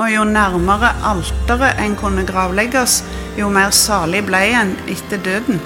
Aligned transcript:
Og 0.00 0.08
jo 0.08 0.24
nærmere 0.24 0.94
alteret 1.04 1.80
en 1.84 1.96
kunne 1.98 2.24
gravlegges, 2.24 3.02
jo 3.36 3.50
mer 3.52 3.74
salig 3.74 4.22
ble 4.24 4.40
en 4.56 4.72
etter 4.88 5.20
døden. 5.20 5.60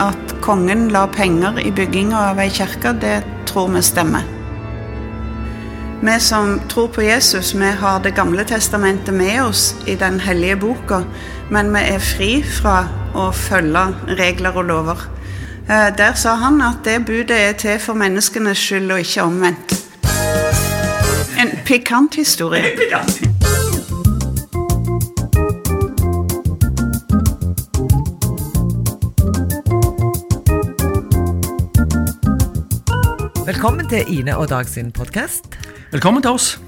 At 0.00 0.36
kongen 0.44 0.86
la 0.94 1.06
penger 1.10 1.58
i 1.58 1.72
bygginga 1.74 2.20
av 2.30 2.38
ei 2.44 2.52
kirke, 2.54 2.92
det 3.02 3.18
tror 3.50 3.72
vi 3.74 3.82
stemmer. 3.82 4.28
Vi 6.06 6.18
som 6.20 6.60
tror 6.68 6.88
på 6.92 7.02
Jesus, 7.02 7.54
vi 7.54 7.70
har 7.80 7.98
Det 7.98 8.14
gamle 8.14 8.44
testamentet 8.44 9.14
med 9.14 9.42
oss 9.42 9.74
i 9.86 9.94
den 9.94 10.20
hellige 10.20 10.56
boka, 10.56 11.02
men 11.50 11.72
vi 11.74 11.80
er 11.80 11.98
fri 11.98 12.42
fra 12.42 12.84
å 13.14 13.32
følge 13.32 13.86
regler 14.18 14.56
og 14.56 14.64
lover. 14.64 15.08
Eh, 15.68 15.96
der 15.96 16.14
sa 16.14 16.36
han 16.36 16.60
at 16.62 16.84
det 16.84 17.04
budet 17.06 17.40
er 17.48 17.52
til 17.52 17.80
for 17.80 17.94
menneskenes 17.94 18.58
skyld, 18.58 18.92
og 18.92 19.00
ikke 19.00 19.22
omvendt. 19.22 19.85
Pikant 21.66 22.14
historie. 22.14 22.62
Velkommen 33.46 33.88
til 33.88 34.04
Ine 34.18 34.36
og 34.36 34.48
Dag 34.48 34.66
sin 34.66 34.92
podkast. 34.92 35.44
Velkommen 35.90 36.22
til 36.22 36.30
oss. 36.30 36.60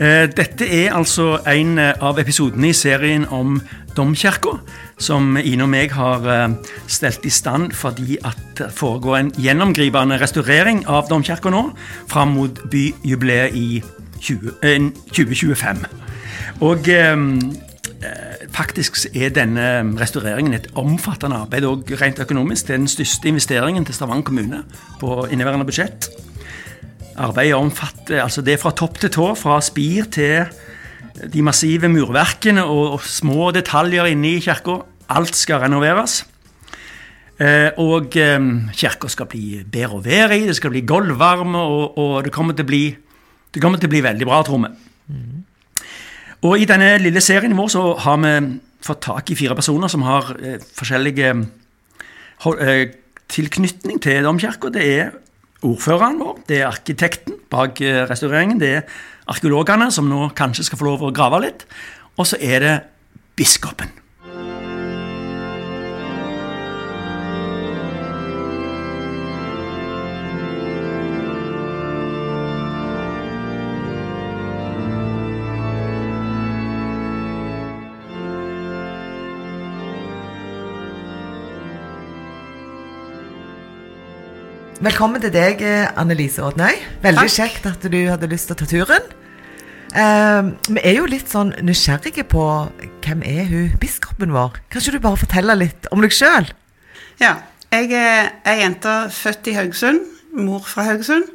Eh, 0.00 0.32
dette 0.32 0.64
er 0.64 0.94
altså 0.96 1.38
en 1.48 1.78
eh, 1.78 1.92
av 2.00 2.16
episodene 2.20 2.68
i 2.68 2.72
serien 2.76 3.26
om 3.28 3.60
Domkirka, 3.96 4.58
som 4.96 5.36
Ine 5.36 5.64
og 5.64 5.70
meg 5.72 5.92
har 5.92 6.24
eh, 6.24 6.48
stelt 6.88 7.24
i 7.28 7.32
stand 7.32 7.72
fordi 7.76 8.16
at 8.24 8.40
det 8.56 8.72
foregår 8.76 9.16
en 9.18 9.30
gjennomgripende 9.36 10.16
restaurering 10.20 10.86
av 10.88 11.08
Domkirka 11.12 11.52
nå, 11.52 11.66
fram 12.08 12.32
mot 12.36 12.64
byjubileet 12.72 13.56
i 13.56 13.82
20, 14.20 14.90
2025. 15.12 15.86
Og 16.64 16.88
faktisk 18.56 19.06
er 19.14 19.32
denne 19.34 19.66
restaureringen 20.00 20.54
et 20.56 20.68
omfattende 20.78 21.36
arbeid, 21.44 21.64
og 21.64 21.90
rent 22.00 22.20
økonomisk. 22.22 22.68
Det 22.68 22.74
er 22.74 22.82
den 22.82 22.88
største 22.88 23.28
investeringen 23.28 23.84
til 23.84 23.94
Stavanger 23.94 24.24
kommune 24.24 24.62
på 25.00 25.26
inneværende 25.30 25.66
budsjett. 25.68 26.08
Arbeidet 27.16 27.54
omfatter 27.54 28.22
altså 28.22 28.42
det 28.44 28.58
fra 28.60 28.70
topp 28.76 28.98
til 29.00 29.10
tå, 29.10 29.34
fra 29.34 29.60
spir 29.64 30.08
til 30.12 30.44
de 31.32 31.42
massive 31.42 31.88
murverkene 31.88 32.64
og 32.64 33.00
små 33.04 33.50
detaljer 33.56 34.12
inne 34.12 34.36
i 34.36 34.40
kirka. 34.44 34.82
Alt 35.08 35.36
skal 35.36 35.62
renoveres. 35.64 36.24
Eh, 37.36 37.68
og 37.80 38.16
eh, 38.16 38.44
kirka 38.72 39.08
skal 39.12 39.28
bli 39.28 39.62
bedre 39.64 39.98
å 39.98 40.04
være 40.04 40.38
i, 40.38 40.46
det 40.48 40.56
skal 40.56 40.72
bli 40.72 40.84
gulvvarme, 40.88 41.60
og, 41.60 41.98
og, 42.00 42.12
det, 42.24 42.32
kommer 42.32 42.56
til 42.56 42.64
å 42.64 42.70
bli, 42.70 42.84
det 43.56 43.62
kommer 43.64 43.80
til 43.80 43.88
å 43.88 43.94
bli 43.94 44.04
veldig 44.04 44.26
bra, 44.28 44.42
tror 44.44 44.60
vi. 44.66 44.68
Mm. 45.08 45.44
Og 46.44 46.60
i 46.60 46.66
denne 46.68 46.90
lille 47.00 47.22
serien 47.24 47.56
vår 47.56 47.70
så 47.72 47.84
har 48.04 48.18
vi 48.20 48.34
fått 48.84 49.06
tak 49.06 49.32
i 49.32 49.36
fire 49.38 49.56
personer 49.56 49.88
som 49.88 50.04
har 50.04 50.34
eh, 50.36 50.58
forskjellige 50.76 51.30
eh, 51.32 52.82
tilknytning 53.32 54.02
til 54.04 54.28
domkirka. 54.28 54.68
Det 54.74 54.84
er 54.84 55.14
ordføreren 55.64 56.20
vår, 56.20 56.42
det 56.50 56.60
er 56.60 56.68
arkitekten 56.68 57.40
bak 57.52 57.80
eh, 57.80 58.04
restaureringen, 58.10 58.60
det 58.60 58.72
er 58.74 58.98
arkeologene, 59.32 59.88
som 59.90 60.10
nå 60.10 60.28
kanskje 60.36 60.68
skal 60.68 60.82
få 60.82 60.90
lov 60.90 61.08
å 61.08 61.14
grave 61.16 61.40
litt, 61.46 61.64
og 62.20 62.28
så 62.28 62.36
er 62.36 62.60
det 62.62 62.74
biskopen. 63.40 63.88
Velkommen 84.76 85.22
til 85.24 85.32
deg, 85.32 85.62
Annelise 85.96 86.42
Odnøy. 86.44 86.74
Veldig 87.00 87.22
Takk. 87.22 87.32
kjekt 87.32 87.66
at 87.70 87.84
du 87.88 87.96
hadde 88.10 88.28
lyst 88.28 88.50
til 88.50 88.52
å 88.52 88.58
ta 88.60 88.66
turen. 88.68 89.06
Uh, 89.96 90.52
vi 90.68 90.82
er 90.82 90.98
jo 90.98 91.06
litt 91.08 91.32
sånn 91.32 91.54
nysgjerrige 91.64 92.26
på 92.28 92.42
hvem 93.06 93.22
er 93.24 93.48
hun 93.48 93.72
biskopen 93.80 94.34
vår? 94.36 94.58
Kan 94.68 94.84
ikke 94.84 94.98
du 94.98 95.00
bare 95.06 95.22
fortelle 95.22 95.56
litt 95.56 95.88
om 95.96 96.04
deg 96.04 96.12
sjøl? 96.12 96.50
Ja. 97.22 97.38
Jeg 97.72 97.88
er 97.96 98.28
ei 98.46 98.60
jente 98.60 98.92
født 99.16 99.48
i 99.48 99.56
Haugesund. 99.56 100.04
Mor 100.36 100.68
fra 100.68 100.84
Haugesund. 100.90 101.32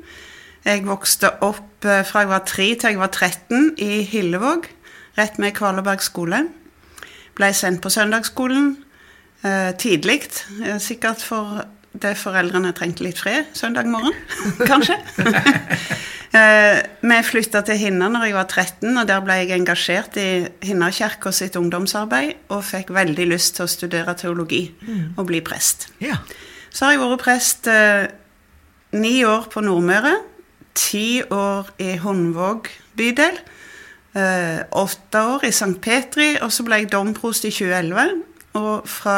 Jeg 0.61 0.85
vokste 0.85 1.33
opp 1.41 1.85
eh, 1.85 2.05
fra 2.05 2.21
jeg 2.23 2.29
var 2.29 2.45
tre 2.45 2.69
til 2.77 2.93
jeg 2.93 3.01
var 3.01 3.09
13 3.09 3.73
i 3.81 4.03
Hillevåg, 4.05 4.69
rett 5.17 5.41
med 5.41 5.57
Kvaleberg 5.57 6.05
skole. 6.05 6.45
Ble 7.35 7.53
sendt 7.57 7.81
på 7.81 7.89
søndagsskolen 7.89 8.75
uh, 9.43 9.71
tidlig, 9.81 10.21
eh, 10.61 10.77
sikkert 10.77 11.25
for 11.25 11.65
det 11.91 12.15
foreldrene 12.19 12.71
trengte 12.75 13.03
litt 13.03 13.19
fred 13.19 13.51
søndag 13.57 13.89
morgen, 13.91 14.15
kanskje. 14.71 14.97
Eh, 16.31 16.77
vi 17.03 17.15
flytta 17.27 17.59
til 17.67 17.75
Hinna 17.75 18.07
når 18.07 18.29
jeg 18.29 18.35
var 18.37 18.45
13, 18.47 18.85
og 19.01 19.07
der 19.09 19.19
ble 19.19 19.35
jeg 19.41 19.51
engasjert 19.51 20.15
i 20.15 20.27
Hinnakirka 20.63 21.33
sitt 21.35 21.57
ungdomsarbeid 21.59 22.53
og 22.55 22.61
fikk 22.63 22.93
veldig 22.95 23.25
lyst 23.27 23.57
til 23.57 23.67
å 23.67 23.71
studere 23.71 24.13
teologi 24.15 24.61
mm. 24.71 25.19
og 25.19 25.25
bli 25.27 25.41
prest. 25.43 25.89
Ja. 25.99 26.21
Så 26.71 26.87
har 26.87 26.95
jeg 26.95 27.01
vært 27.03 27.23
prest 27.25 27.67
eh, 27.67 28.05
ni 28.95 29.25
år 29.27 29.49
på 29.51 29.59
Nordmøre, 29.65 30.13
ti 30.71 31.19
år 31.27 31.73
i 31.83 31.97
Hundvåg 31.99 32.71
bydel, 32.95 33.43
eh, 34.15 34.63
åtte 34.71 35.27
år 35.35 35.43
i 35.49 35.51
St. 35.51 35.75
Petri, 35.83 36.37
og 36.39 36.55
så 36.55 36.63
ble 36.63 36.79
jeg 36.79 36.93
domprost 36.95 37.43
i 37.43 37.51
2011. 37.51 38.23
Og 38.61 38.87
fra 38.87 39.17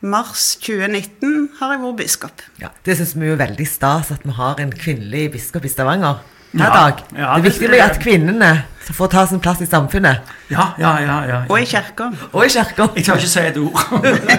mars 0.00 0.56
2019 0.62 1.48
har 1.58 1.72
jeg 1.74 1.82
vært 1.82 1.98
biskop. 1.98 2.42
Ja, 2.62 2.70
Det 2.86 2.96
syns 2.98 3.16
vi 3.18 3.30
er 3.32 3.40
veldig 3.40 3.66
stas 3.66 4.12
at 4.14 4.24
vi 4.26 4.34
har 4.36 4.60
en 4.62 4.70
kvinnelig 4.72 5.32
biskop 5.34 5.64
i 5.64 5.72
Stavanger 5.72 6.20
hver 6.58 6.74
dag. 6.74 7.06
Ja, 7.14 7.30
det 7.36 7.38
er 7.38 7.46
viktig 7.50 7.70
med 7.70 7.84
at 7.84 8.02
kvinnene 8.02 8.52
får 8.94 9.10
ta 9.12 9.26
sin 9.26 9.40
plass 9.40 9.60
i 9.60 9.66
samfunnet. 9.66 10.30
Ja, 10.48 10.70
ja, 10.80 10.92
ja. 11.02 11.16
ja, 11.28 11.38
Og 11.48 11.60
i 11.60 11.66
kirka. 11.68 12.08
Og 12.32 12.46
i 12.46 12.48
kirka. 12.52 12.88
Jeg 12.96 13.04
tør 13.04 13.20
ikke 13.20 13.30
si 13.30 13.42
et 13.44 13.58
ord. 13.60 13.82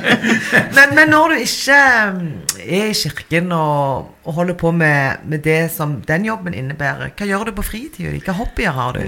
men, 0.78 0.96
men, 0.96 1.12
når 1.12 1.34
du 1.34 1.44
ikke 1.44 1.78
um, 2.10 2.24
er 2.58 2.90
i 2.90 2.98
kirken 2.98 3.52
og, 3.56 4.10
og 4.26 4.40
holder 4.40 4.58
på 4.58 4.72
med, 4.72 5.22
med, 5.30 5.44
det 5.46 5.72
som 5.76 6.00
den 6.08 6.26
jobben 6.26 6.58
innebærer, 6.58 7.14
hva 7.18 7.30
gjør 7.30 7.50
du 7.50 7.54
på 7.60 7.68
fritida? 7.70 8.10
Hvilke 8.16 8.36
hobbyer 8.40 8.74
har 8.76 8.98
du? 8.98 9.04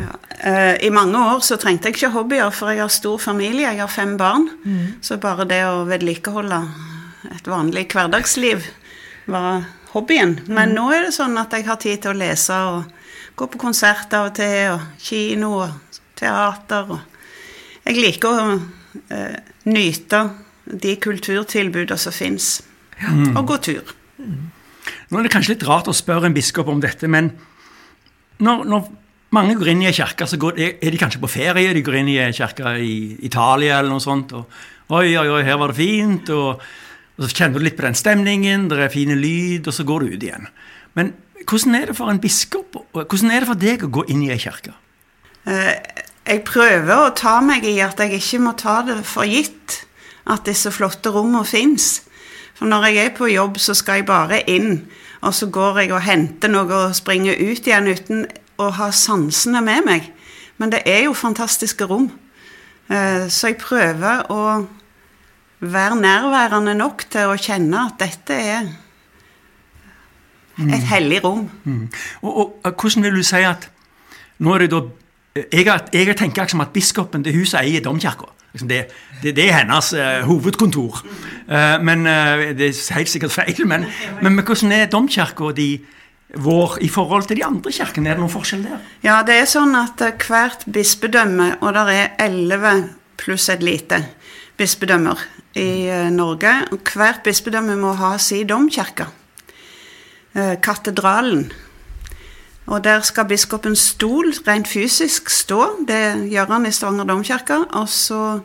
Uh, 0.46 0.76
I 0.78 0.94
mange 0.94 1.26
år 1.34 1.42
så 1.46 1.58
trengte 1.62 1.90
jeg 1.90 1.98
ikke 1.98 2.14
hobbyer, 2.14 2.54
for 2.54 2.74
jeg 2.74 2.84
har 2.84 2.94
stor 2.94 3.18
familie. 3.22 3.70
Jeg 3.70 3.82
har 3.82 3.92
fem 3.92 4.18
barn. 4.22 4.50
Mm. 4.64 5.02
Så 5.02 5.18
bare 5.22 5.50
det 5.50 5.64
å 5.66 5.86
vedlikeholde 5.90 6.64
et 7.32 7.50
vanlig 7.50 7.88
hverdagsliv 7.94 8.66
var 9.30 9.66
hobbyen. 9.94 10.38
Men 10.48 10.72
mm. 10.72 10.76
nå 10.78 10.88
er 10.96 11.08
det 11.08 11.16
sånn 11.16 11.38
at 11.42 11.54
jeg 11.56 11.68
har 11.68 11.80
tid 11.82 12.04
til 12.04 12.14
å 12.14 12.20
lese 12.20 12.58
og 12.72 12.92
gå 13.40 13.48
på 13.52 13.62
konsert 13.62 14.14
av 14.18 14.30
og 14.30 14.38
til, 14.38 14.76
og 14.76 15.02
kino 15.02 15.52
og 15.64 16.00
teater. 16.20 16.96
Og 16.96 17.88
jeg 17.88 18.00
liker 18.00 18.30
å 18.32 18.48
eh, 18.56 19.38
nyte 19.72 20.24
de 20.72 20.96
kulturtilbudene 21.02 22.00
som 22.00 22.16
fins, 22.16 22.58
mm. 23.02 23.36
og 23.36 23.46
gå 23.50 23.62
tur. 23.70 23.96
Mm. 24.22 24.50
Nå 25.12 25.20
er 25.20 25.28
det 25.28 25.34
kanskje 25.34 25.56
litt 25.56 25.68
rart 25.68 25.90
å 25.92 25.96
spørre 25.96 26.30
en 26.30 26.36
biskop 26.36 26.70
om 26.72 26.80
dette, 26.84 27.10
men 27.12 27.34
når, 28.42 28.64
når 28.70 28.86
mange 29.36 29.56
går 29.60 29.72
inn 29.74 29.84
i 29.84 29.90
ei 29.90 29.96
kirke, 29.96 30.28
så 30.28 30.40
går, 30.40 30.60
er 30.60 30.94
de 30.94 31.00
kanskje 31.00 31.22
på 31.24 31.30
ferie. 31.32 31.74
De 31.76 31.84
går 31.86 32.02
inn 32.02 32.10
i 32.12 32.20
ei 32.20 32.32
kirke 32.36 32.74
i 32.84 32.96
Italia 33.28 33.80
eller 33.80 33.94
noe 33.94 34.04
sånt. 34.04 34.34
og 34.36 34.92
Oi, 34.92 35.14
oi, 35.16 35.28
oi, 35.32 35.44
her 35.48 35.60
var 35.62 35.72
det 35.72 35.80
fint. 35.80 36.32
og 36.36 36.64
og 37.22 37.30
Så 37.30 37.38
kjenner 37.38 37.60
du 37.60 37.66
litt 37.66 37.78
på 37.78 37.86
den 37.86 37.98
stemningen, 37.98 38.70
det 38.70 38.80
er 38.80 38.94
fine 38.94 39.16
lyd, 39.16 39.68
og 39.68 39.74
så 39.74 39.86
går 39.86 40.00
du 40.00 40.16
ut 40.16 40.24
igjen. 40.24 40.48
Men 40.98 41.14
hvordan 41.48 41.76
er 41.76 41.86
det 41.92 41.98
for 41.98 42.12
en 42.12 42.22
biskop, 42.22 42.78
hvordan 42.94 43.32
er 43.32 43.44
det 43.44 43.50
for 43.50 43.62
deg 43.62 43.86
å 43.86 43.92
gå 43.94 44.06
inn 44.10 44.24
i 44.26 44.32
ei 44.34 44.40
kirke? 44.42 44.74
Eh, 45.46 45.78
jeg 46.26 46.44
prøver 46.46 46.96
å 46.98 47.14
ta 47.18 47.40
meg 47.42 47.66
i 47.66 47.80
at 47.82 48.00
jeg 48.02 48.18
ikke 48.18 48.42
må 48.44 48.54
ta 48.58 48.82
det 48.86 49.00
for 49.10 49.26
gitt 49.26 49.82
at 50.30 50.46
disse 50.46 50.72
flotte 50.74 51.14
rommene 51.14 51.46
fins. 51.46 52.04
For 52.58 52.70
når 52.70 52.90
jeg 52.90 53.06
er 53.06 53.16
på 53.18 53.30
jobb, 53.32 53.58
så 53.58 53.74
skal 53.78 54.02
jeg 54.02 54.10
bare 54.10 54.44
inn, 54.50 54.84
og 55.22 55.34
så 55.34 55.50
går 55.50 55.82
jeg 55.82 55.94
og 55.96 56.06
henter 56.06 56.52
noe 56.52 56.70
og 56.70 56.98
springer 56.98 57.38
ut 57.38 57.66
igjen 57.66 57.90
uten 57.90 58.28
å 58.62 58.70
ha 58.78 58.92
sansene 58.94 59.64
med 59.66 59.88
meg. 59.88 60.12
Men 60.62 60.74
det 60.74 60.84
er 60.86 61.08
jo 61.08 61.18
fantastiske 61.18 61.88
rom. 61.90 62.12
Eh, 62.92 63.26
så 63.34 63.50
jeg 63.50 63.62
prøver 63.62 64.28
å 64.30 64.42
være 65.62 66.00
nærværende 66.02 66.74
nok 66.78 67.06
til 67.14 67.32
å 67.32 67.38
kjenne 67.40 67.86
at 67.88 68.00
dette 68.02 68.34
er 68.34 68.72
et 70.62 70.88
hellig 70.92 71.22
rom. 71.24 71.46
Mm. 71.64 71.86
Og, 72.22 72.42
og, 72.64 72.74
hvordan 72.74 73.06
vil 73.06 73.22
du 73.22 73.24
si 73.26 73.42
at 73.46 73.70
nå 74.42 74.56
er 74.56 74.66
det 74.66 74.72
da 74.74 74.82
jeg, 75.54 75.66
jeg 75.94 76.18
tenker 76.20 76.44
liksom 76.44 76.64
at 76.64 76.74
biskopen 76.76 77.24
til 77.24 77.38
huset 77.40 77.62
eier 77.62 77.84
domkirka. 77.84 78.28
Liksom 78.52 78.68
det, 78.68 78.82
det, 79.22 79.36
det, 79.38 79.46
er 79.48 79.62
hennes 79.62 79.94
uh, 79.96 80.26
hovedkontor. 80.28 81.06
Uh, 81.48 81.78
men 81.80 82.04
uh, 82.04 82.52
Det 82.58 82.68
er 82.68 82.94
helt 82.98 83.10
sikkert 83.10 83.32
feil. 83.32 83.66
Men, 83.66 83.86
men, 84.22 84.36
men 84.36 84.46
hvordan 84.46 84.74
er 84.76 84.92
domkirka 84.92 85.54
vår 86.36 86.78
i 86.82 86.90
forhold 86.90 87.28
til 87.28 87.40
de 87.40 87.46
andre 87.46 87.72
kirkene? 87.72 88.10
Er 88.10 88.20
det 88.20 88.24
noen 88.24 88.34
forskjell 88.34 88.66
der? 88.66 88.84
Ja, 89.04 89.22
det 89.28 89.40
er 89.40 89.48
sånn 89.52 89.76
at 89.76 90.02
eh, 90.04 90.16
hvert 90.28 90.64
bispedømme, 90.68 91.58
og 91.62 91.76
det 91.76 91.96
er 91.96 92.14
elleve 92.24 92.76
pluss 93.20 93.50
et 93.52 93.64
lite 93.64 94.00
bispedømmer 94.60 95.20
i 95.56 95.88
eh, 95.90 96.10
Norge, 96.12 96.54
hvert 96.94 97.24
bispedømme 97.24 97.76
må 97.80 97.94
ha 98.00 98.18
sin 98.18 98.48
domkirke. 98.48 99.08
Eh, 100.34 100.56
Katedralen. 100.64 101.52
Og 102.72 102.84
der 102.84 103.02
skal 103.04 103.28
biskopens 103.28 103.80
stol 103.80 104.34
rent 104.48 104.68
fysisk 104.68 105.30
stå. 105.30 105.86
Det 105.88 106.30
gjør 106.32 106.54
han 106.54 106.66
i 106.66 106.72
Stavanger 106.72 107.10
domkirke. 107.10 107.58
Og 107.76 107.90
så 107.90 108.40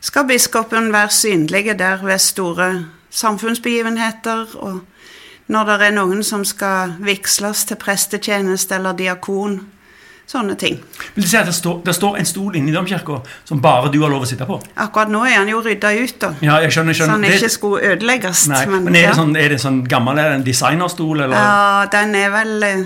skal 0.00 0.26
biskopen 0.28 0.92
være 0.92 1.10
synlig 1.10 1.78
der 1.78 2.04
ved 2.04 2.18
store 2.18 2.86
samfunnsbegivenheter. 3.10 4.46
og 4.56 4.80
når 5.50 5.64
det 5.66 5.86
er 5.86 5.94
noen 5.96 6.22
som 6.22 6.44
skal 6.46 6.92
vigsles 7.02 7.64
til 7.66 7.78
prestetjeneste 7.80 8.76
eller 8.76 8.94
diakon. 8.94 9.56
Sånne 10.30 10.54
ting. 10.54 10.76
Vil 11.16 11.24
du 11.24 11.26
si 11.26 11.34
at 11.40 11.48
det 11.48 11.54
står, 11.56 11.80
det 11.82 11.90
står 11.96 12.18
en 12.20 12.26
stol 12.28 12.54
inne 12.54 12.70
i 12.70 12.74
domkirka 12.74 13.16
som 13.48 13.58
bare 13.62 13.88
du 13.90 13.96
har 14.04 14.12
lov 14.12 14.22
å 14.22 14.28
sitte 14.30 14.46
på? 14.46 14.60
Akkurat 14.78 15.10
nå 15.10 15.24
er 15.26 15.40
han 15.40 15.48
jo 15.50 15.58
rydda 15.64 15.90
ut, 15.98 16.18
da. 16.22 16.28
Ja, 16.40 16.60
jeg 16.62 16.70
skjønner, 16.70 16.94
jeg 16.94 17.00
Så 17.00 17.02
skjønner. 17.02 17.12
han 17.16 17.22
Det- 17.22 17.40
ikke 17.40 17.48
skulle 17.50 17.80
ødelegges. 17.90 18.42
Nei, 18.48 18.66
men, 18.66 18.94
er, 18.94 19.00
ja. 19.00 19.08
det 19.08 19.16
sånn, 19.18 19.36
er 19.36 19.48
det 19.48 19.58
sånn 19.60 19.80
gammel 19.88 20.18
er 20.22 20.28
det 20.28 20.36
en 20.38 20.44
designerstol, 20.46 21.20
eller? 21.24 21.34
Ja, 21.34 21.86
den 21.90 22.14
er 22.14 22.30
vel 22.30 22.62
eh, 22.62 22.84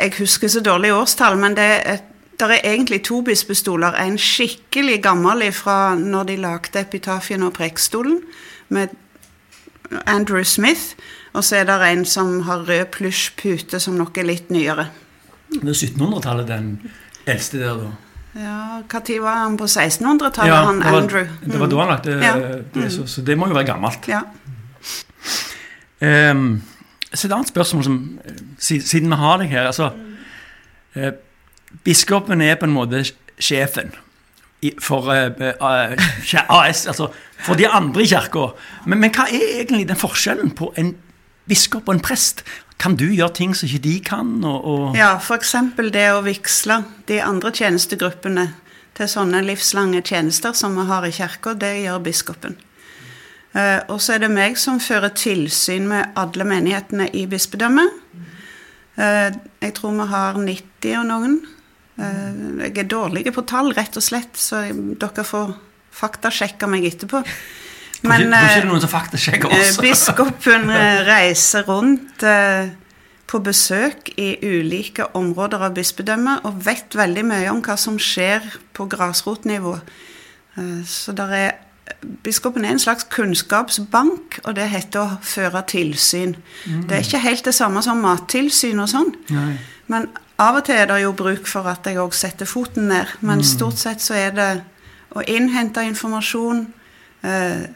Jeg 0.00 0.12
husker 0.18 0.48
så 0.48 0.62
dårlig 0.64 0.92
årstall, 0.94 1.36
men 1.36 1.54
det 1.54 1.66
er, 1.84 1.98
der 2.40 2.54
er 2.56 2.60
egentlig 2.64 3.02
to 3.04 3.20
bispestoler. 3.22 3.92
En 4.00 4.16
skikkelig 4.16 5.02
gammel 5.02 5.52
fra 5.52 5.94
når 5.94 6.24
de 6.26 6.36
lagde 6.36 6.80
epitafien 6.80 7.42
og 7.42 7.52
prekestolen, 7.52 8.22
med 8.70 8.88
Andrew 10.06 10.42
Smith. 10.42 10.94
Og 11.34 11.44
så 11.44 11.56
er 11.56 11.64
det 11.64 11.80
en 11.92 12.04
som 12.04 12.40
har 12.48 12.64
rød 12.64 12.86
plysjpute, 12.96 13.78
som 13.80 13.94
nok 13.94 14.16
er 14.18 14.24
litt 14.24 14.48
nyere. 14.50 14.88
Det 15.52 15.68
er 15.68 15.78
1700-tallet, 15.88 16.48
den 16.48 16.68
eldste 17.26 17.58
der, 17.62 17.80
da. 17.80 17.90
Ja, 18.38 18.82
Når 18.92 19.20
var 19.22 19.34
han 19.34 19.56
på 19.56 19.64
1600-tallet, 19.64 20.46
Ja, 20.46 20.64
han 20.64 20.82
Andrew? 20.82 21.26
Det 21.44 21.60
var 21.60 21.66
da 21.66 21.78
han 21.78 21.88
lagde 21.88 22.24
Ja. 22.24 22.34
det, 22.74 22.92
så, 22.92 23.06
så 23.06 23.22
det 23.22 23.38
må 23.38 23.48
jo 23.48 23.54
være 23.54 23.66
gammelt. 23.66 24.08
Ja. 24.08 24.20
Um, 26.00 26.62
så 27.14 27.26
et 27.26 27.32
annet 27.32 27.48
spørsmål 27.48 27.84
som, 27.84 28.20
siden 28.58 29.10
vi 29.10 29.16
har 29.16 29.40
deg 29.40 29.48
her 29.48 29.66
altså, 29.66 29.90
uh, 30.96 31.10
Biskopen 31.84 32.40
er 32.40 32.54
på 32.54 32.68
en 32.68 32.72
måte 32.72 33.02
sjefen 33.40 33.90
i, 34.62 34.72
for 34.82 35.08
uh, 35.10 35.32
uh, 35.60 36.60
AS, 36.60 36.86
altså 36.86 37.08
for 37.38 37.54
de 37.54 37.68
andre 37.68 38.02
i 38.02 38.06
kirka. 38.06 38.52
Men, 38.86 39.00
men 39.00 39.10
hva 39.14 39.26
er 39.26 39.60
egentlig 39.60 39.88
den 39.88 39.98
forskjellen 39.98 40.50
på 40.58 40.72
en 40.76 40.94
biskop 41.48 41.88
og 41.88 41.94
en 41.94 42.04
prest? 42.04 42.44
Kan 42.78 42.94
du 42.94 43.08
gjøre 43.10 43.34
ting 43.34 43.54
som 43.58 43.66
ikke 43.66 43.82
de 43.84 43.96
kan? 44.06 44.30
Og, 44.46 44.64
og 44.70 44.96
ja, 44.98 45.16
f.eks. 45.18 45.54
det 45.90 46.06
å 46.14 46.22
vigsle 46.26 46.82
de 47.10 47.18
andre 47.24 47.50
tjenestegruppene 47.54 48.46
til 48.98 49.10
sånne 49.10 49.42
livslange 49.46 50.02
tjenester 50.06 50.54
som 50.54 50.78
vi 50.78 50.86
har 50.86 51.06
i 51.06 51.12
kirka, 51.14 51.54
det 51.58 51.74
gjør 51.82 52.02
biskopen. 52.06 52.56
Eh, 53.56 53.80
og 53.90 54.00
så 54.02 54.14
er 54.14 54.24
det 54.24 54.32
meg 54.32 54.58
som 54.60 54.80
fører 54.82 55.14
tilsyn 55.16 55.88
med 55.90 56.18
alle 56.18 56.46
menighetene 56.46 57.08
i 57.16 57.24
bispedømmet. 57.30 57.94
Eh, 58.98 59.30
jeg 59.62 59.74
tror 59.78 59.94
vi 59.98 60.08
har 60.12 60.38
90 60.38 60.98
og 61.00 61.06
noen. 61.08 61.38
Eh, 61.98 62.42
jeg 62.66 62.74
er 62.84 62.90
dårlig 62.90 63.26
på 63.34 63.46
tall, 63.48 63.72
rett 63.74 63.98
og 63.98 64.04
slett, 64.04 64.38
så 64.38 64.66
dere 64.70 65.26
får 65.26 65.54
faktasjekke 65.98 66.70
meg 66.70 66.86
etterpå. 66.92 67.22
Ikke 68.02 68.36
eh, 68.38 68.60
det 68.62 68.68
noen 68.68 68.80
som 68.84 68.90
faktisk 68.92 69.44
Eh, 69.44 69.46
oss? 69.48 69.78
Biskopen 69.82 70.70
eh, 70.74 71.00
reiser 71.08 71.66
rundt 71.68 72.24
på 73.28 73.38
besøk 73.44 74.08
i 74.16 74.30
ulike 74.42 75.04
områder 75.18 75.66
av 75.66 75.74
bispedømmet 75.76 76.46
og 76.48 76.60
vet 76.64 76.96
veldig 76.96 77.24
mye 77.28 77.48
om 77.52 77.60
hva 77.64 77.76
som 77.80 77.98
skjer 78.00 78.44
på 78.76 78.86
grasrotnivå. 78.88 79.74
Eh, 80.58 80.84
Så 80.86 81.12
der 81.12 81.34
er, 81.36 81.50
Biskopen 82.22 82.64
er 82.64 82.70
en 82.70 82.78
slags 82.78 83.06
kunnskapsbank, 83.10 84.40
og 84.44 84.54
det 84.56 84.68
heter 84.68 85.00
å 85.00 85.18
føre 85.24 85.62
tilsyn. 85.66 86.36
Det 86.86 86.92
er 86.94 87.00
ikke 87.02 87.18
helt 87.24 87.44
det 87.48 87.54
samme 87.56 87.82
som 87.82 88.02
mattilsyn 88.04 88.78
og 88.84 88.90
sånn, 88.92 89.14
Nei. 89.32 89.56
men 89.88 90.08
av 90.38 90.60
og 90.60 90.66
til 90.68 90.76
er 90.76 90.86
det 90.86 91.00
jo 91.02 91.12
bruk 91.16 91.48
for 91.48 91.66
at 91.66 91.88
jeg 91.88 91.96
òg 91.98 92.12
setter 92.14 92.46
foten 92.46 92.88
ned. 92.92 93.06
Men 93.20 93.42
stort 93.42 93.80
sett 93.80 94.04
så 94.04 94.14
er 94.14 94.30
det 94.36 94.50
å 95.16 95.24
innhente 95.26 95.82
informasjon, 95.82 96.66
eh, 97.24 97.66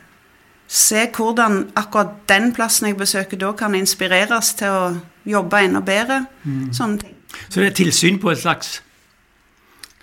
se 0.69 1.07
hvordan 1.17 1.67
akkurat 1.77 2.09
den 2.29 2.53
plassen 2.55 2.87
jeg 2.87 2.97
besøker 2.97 3.37
da, 3.37 3.53
kan 3.53 3.75
inspireres 3.75 4.55
til 4.55 4.69
å 4.69 4.97
jobbe 5.29 5.57
enda 5.65 5.81
bedre. 5.85 6.25
Sånne 6.73 6.99
ting. 6.99 7.15
Så 7.49 7.61
det 7.61 7.67
er 7.67 7.71
tilsyn 7.77 8.19
på 8.21 8.31
et 8.33 8.39
slags 8.43 8.83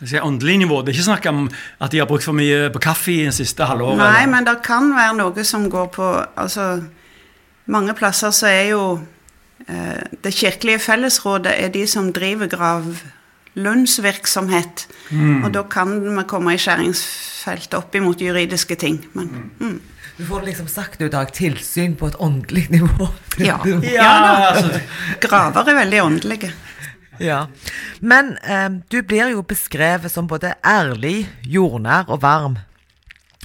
si, 0.05 0.19
åndelig 0.19 0.57
nivå. 0.57 0.81
Det 0.81 0.89
er 0.89 0.93
ikke 0.97 1.03
snakk 1.11 1.25
om 1.31 1.49
at 1.81 1.91
de 1.91 1.97
har 1.99 2.07
brukt 2.09 2.23
for 2.23 2.33
mye 2.37 2.69
på 2.73 2.79
kaffe 2.83 3.11
i 3.11 3.25
det 3.25 3.33
siste 3.35 3.63
halvåret. 3.67 3.97
Nei, 3.97 4.21
eller- 4.23 4.31
men 4.31 4.43
det 4.45 4.61
kan 4.63 4.95
være 4.95 5.15
noe 5.17 5.43
som 5.43 5.69
går 5.69 5.87
på 5.87 6.25
Altså, 6.37 6.81
mange 7.67 7.93
plasser 7.93 8.31
så 8.31 8.47
er 8.47 8.69
jo 8.69 8.99
eh, 9.67 10.01
Det 10.23 10.33
kirkelige 10.33 10.79
fellesrådet 10.79 11.53
er 11.63 11.67
de 11.69 11.87
som 11.87 12.13
driver 12.13 12.47
gravlunnsvirksomhet. 12.47 14.87
Og 15.43 15.53
da 15.53 15.63
kan 15.63 16.17
vi 16.17 16.23
komme 16.23 16.53
i 16.53 16.57
skjæringsfeltet 16.57 17.73
opp 17.73 17.95
imot 17.95 18.21
juridiske 18.21 18.75
ting. 18.75 19.05
Men 19.13 19.51
mm. 19.59 19.81
Du 20.19 20.25
får 20.25 20.41
liksom 20.41 20.67
sagt 20.67 21.01
i 21.01 21.07
dag 21.07 21.29
tilsyn 21.31 21.93
på 21.95 22.09
et 22.09 22.15
åndelig 22.19 22.65
nivå. 22.69 23.05
Ja. 23.39 23.55
Ja, 23.87 24.49
altså, 24.49 24.81
graver 25.23 25.69
er 25.71 25.77
veldig 25.77 26.01
åndelige. 26.03 26.49
Ja. 27.23 27.45
Men 28.03 28.33
eh, 28.43 28.67
du 28.91 28.97
blir 29.07 29.31
jo 29.31 29.45
beskrevet 29.47 30.11
som 30.11 30.27
både 30.27 30.57
ærlig, 30.59 31.29
jordnær 31.47 32.11
og 32.11 32.19
varm. 32.25 32.57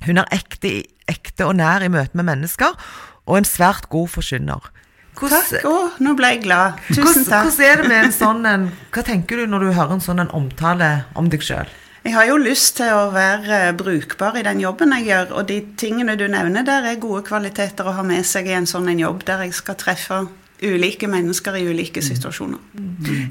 Hun 0.03 0.19
er 0.19 0.35
ekte, 0.35 0.81
ekte 1.07 1.47
og 1.47 1.55
nær 1.63 1.87
i 1.87 1.93
møte 1.95 2.19
med 2.19 2.27
mennesker, 2.33 2.75
og 3.23 3.39
en 3.39 3.47
svært 3.47 3.87
god 3.95 4.11
forkynner. 4.17 4.67
Hvordan, 5.15 5.47
Takk. 5.47 5.71
Å, 5.71 5.77
nå 6.03 6.17
ble 6.19 6.33
jeg 6.35 6.43
glad. 6.49 6.83
Tusen 6.89 7.07
hvordan, 7.07 7.31
takk. 7.31 7.49
hvordan 7.53 7.71
er 7.71 7.85
det 7.85 7.89
med 7.95 8.01
en 8.09 8.19
sånn 8.19 8.51
en 8.51 8.67
Hva 8.91 9.07
tenker 9.07 9.39
du 9.39 9.47
når 9.47 9.69
du 9.69 9.73
hører 9.79 9.95
en 9.95 10.03
sånn 10.11 10.27
en 10.27 10.35
omtale 10.35 10.91
om 11.15 11.31
deg 11.31 11.47
sjøl? 11.47 11.71
Jeg 12.05 12.13
har 12.13 12.27
jo 12.29 12.37
lyst 12.37 12.75
til 12.77 12.93
å 12.93 13.09
være 13.15 13.59
eh, 13.71 13.75
brukbar 13.77 14.37
i 14.37 14.45
den 14.45 14.61
jobben 14.61 14.93
jeg 14.99 15.07
gjør, 15.09 15.31
og 15.39 15.47
de 15.49 15.63
tingene 15.81 16.19
du 16.21 16.27
nevner 16.29 16.67
der, 16.67 16.85
er 16.85 17.01
gode 17.01 17.23
kvaliteter 17.25 17.89
å 17.89 17.95
ha 17.97 18.05
med 18.05 18.27
seg 18.29 18.51
i 18.51 18.57
en 18.59 18.69
sånn 18.69 18.91
en 18.93 19.01
jobb 19.01 19.23
der 19.25 19.47
jeg 19.47 19.55
skal 19.57 19.79
treffe 19.81 20.27
ulike 20.65 21.09
mennesker 21.11 21.57
i 21.59 21.65
ulike 21.67 22.03
situasjoner. 22.05 22.61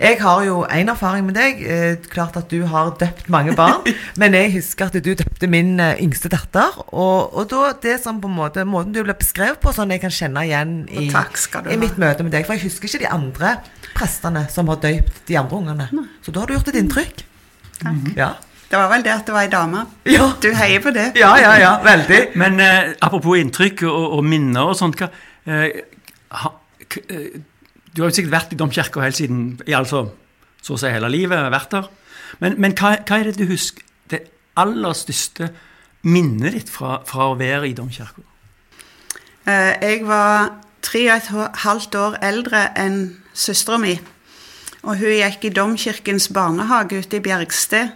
Jeg 0.01 0.17
har 0.19 0.43
jo 0.45 0.63
en 0.65 0.89
erfaring 0.91 1.27
med 1.27 1.37
deg. 1.37 1.61
Eh, 1.61 2.07
klart 2.11 2.37
at 2.37 2.49
du 2.51 2.65
har 2.69 2.93
døpt 2.99 3.29
mange 3.33 3.55
barn. 3.57 3.85
men 4.21 4.37
jeg 4.37 4.55
husker 4.57 4.89
at 4.89 4.97
du 4.97 5.11
døpte 5.13 5.49
min 5.49 5.77
eh, 5.81 6.01
yngste 6.03 6.31
datter. 6.33 6.77
Og, 6.91 7.33
og 7.33 7.49
da 7.51 7.71
det 7.83 7.99
som 8.03 8.21
på 8.21 8.29
en 8.31 8.37
måte 8.37 8.65
Måten 8.67 8.93
du 8.95 9.01
ble 9.05 9.15
beskrevet 9.17 9.61
på, 9.61 9.73
sånn 9.75 9.93
jeg 9.93 10.01
kan 10.03 10.13
kjenne 10.13 10.45
igjen 10.47 10.73
i, 10.89 11.07
i 11.09 11.77
mitt 11.79 11.99
møte 12.01 12.25
med 12.25 12.33
deg. 12.35 12.47
For 12.47 12.57
jeg 12.57 12.67
husker 12.67 12.89
ikke 12.89 13.05
de 13.05 13.11
andre 13.13 13.57
prestene 13.93 14.47
som 14.53 14.71
har 14.73 14.81
døypt 14.83 15.23
de 15.29 15.37
andre 15.39 15.61
ungene. 15.61 16.07
Så 16.25 16.33
da 16.33 16.43
har 16.43 16.49
du 16.49 16.57
gjort 16.57 16.73
et 16.73 16.81
inntrykk. 16.81 17.23
Takk. 17.83 18.09
Ja. 18.17 18.33
Det 18.73 18.79
var 18.81 18.87
vel 18.89 19.03
det 19.05 19.11
at 19.13 19.27
det 19.27 19.33
var 19.35 19.45
ei 19.45 19.51
dame. 19.53 19.83
Ja. 20.09 20.31
Du 20.41 20.47
heier 20.57 20.81
på 20.81 20.89
det? 20.95 21.11
ja, 21.19 21.35
ja, 21.37 21.51
ja. 21.61 21.73
Veldig. 21.85 22.21
Men 22.41 22.55
eh, 22.59 22.95
apropos 23.05 23.37
inntrykk 23.37 23.83
og, 23.85 24.15
og 24.17 24.23
minner 24.25 24.71
og 24.71 24.77
sånt 24.79 24.97
hva, 24.97 25.11
eh, 25.45 25.83
ha, 26.39 26.49
eh, 27.05 27.35
Du 27.93 28.01
har 28.01 28.09
jo 28.09 28.15
sikkert 28.17 28.33
vært 28.33 28.55
i 28.55 28.57
domkirka 28.57 29.03
helt 29.03 29.19
siden 29.19 29.43
i 29.69 29.75
altså, 29.77 30.07
så 30.65 30.73
å 30.73 30.81
si 30.81 30.89
hele 30.89 31.11
livet. 31.13 31.51
vært 31.53 31.69
der. 31.75 31.91
Men, 32.41 32.57
men 32.57 32.73
hva, 32.73 32.95
hva 33.05 33.19
er 33.21 33.29
det 33.29 33.37
du 33.37 33.45
husker 33.51 33.85
det 34.09 34.23
aller 34.57 34.97
største 34.97 35.51
minnet 36.09 36.57
ditt 36.57 36.73
fra, 36.73 37.03
fra 37.05 37.29
å 37.29 37.37
være 37.37 37.69
i 37.69 37.77
domkirka? 37.77 38.25
Eh, 39.45 39.73
Jeg 39.85 40.01
var 40.09 40.49
tre 40.81 41.05
og 41.11 41.17
et 41.19 41.61
halvt 41.67 41.95
år 42.01 42.17
eldre 42.25 42.71
enn 42.73 43.03
søstera 43.37 43.77
mi. 43.77 43.99
Og 44.83 44.97
hun 44.97 45.13
gikk 45.13 45.45
i 45.45 45.53
Domkirkens 45.53 46.31
barnehage 46.33 47.05
ute 47.05 47.21
i 47.21 47.23
Bjergsted. 47.23 47.93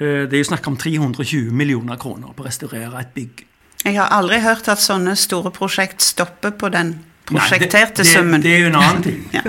Eh, 0.00 0.24
det 0.24 0.38
er 0.38 0.40
jo 0.40 0.48
snakk 0.48 0.70
om 0.72 0.78
320 0.80 1.52
millioner 1.52 2.00
kroner 2.00 2.32
på 2.32 2.40
å 2.40 2.48
restaurere 2.48 2.96
et 3.04 3.12
bygg. 3.12 3.44
Jeg 3.84 3.98
har 3.98 4.08
aldri 4.16 4.40
hørt 4.40 4.70
at 4.72 4.80
sånne 4.80 5.12
store 5.20 5.52
prosjekt 5.52 6.00
stopper 6.00 6.56
på 6.56 6.72
den 6.72 6.94
prosjekterte 7.28 8.04
summen. 8.04 8.40
Det, 8.42 8.48
det 8.50 8.54
er 8.56 8.64
jo 8.64 8.70
en 8.72 8.78
annen 8.80 9.02
ting. 9.02 9.20
Ja. 9.32 9.42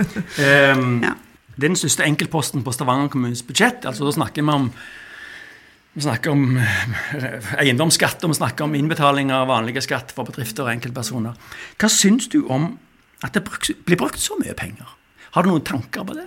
Um, 0.74 0.98
Ja. 1.04 1.14
Det 1.54 1.68
er 1.68 1.70
den 1.70 1.78
største 1.78 2.02
enkeltposten 2.08 2.64
på 2.66 2.72
Stavanger 2.74 3.12
kommunes 3.14 3.44
budsjett. 3.46 3.84
altså 3.86 4.08
Da 4.08 4.12
snakker 4.16 4.42
vi 4.42 4.50
om 4.50 4.72
vi 5.94 6.02
snakker 6.02 6.32
om 6.34 6.58
eh, 6.58 7.52
eiendomsskatt, 7.62 8.24
og 8.26 8.32
vi 8.32 8.38
snakker 8.40 8.66
om 8.66 8.74
innbetaling 8.74 9.30
av 9.32 9.46
vanlige 9.52 9.84
skatt 9.86 10.10
for 10.16 10.26
bedrifter 10.26 10.66
og 10.66 10.72
enkeltpersoner. 10.72 11.36
Hva 11.78 11.90
syns 11.94 12.26
du 12.34 12.40
om 12.50 12.72
at 13.22 13.38
det 13.38 13.44
blir 13.86 14.00
brukt 14.02 14.18
så 14.18 14.34
mye 14.42 14.56
penger? 14.58 14.90
Har 15.36 15.46
du 15.46 15.52
noen 15.52 15.62
tanker 15.62 16.02
på 16.10 16.16
det? 16.18 16.26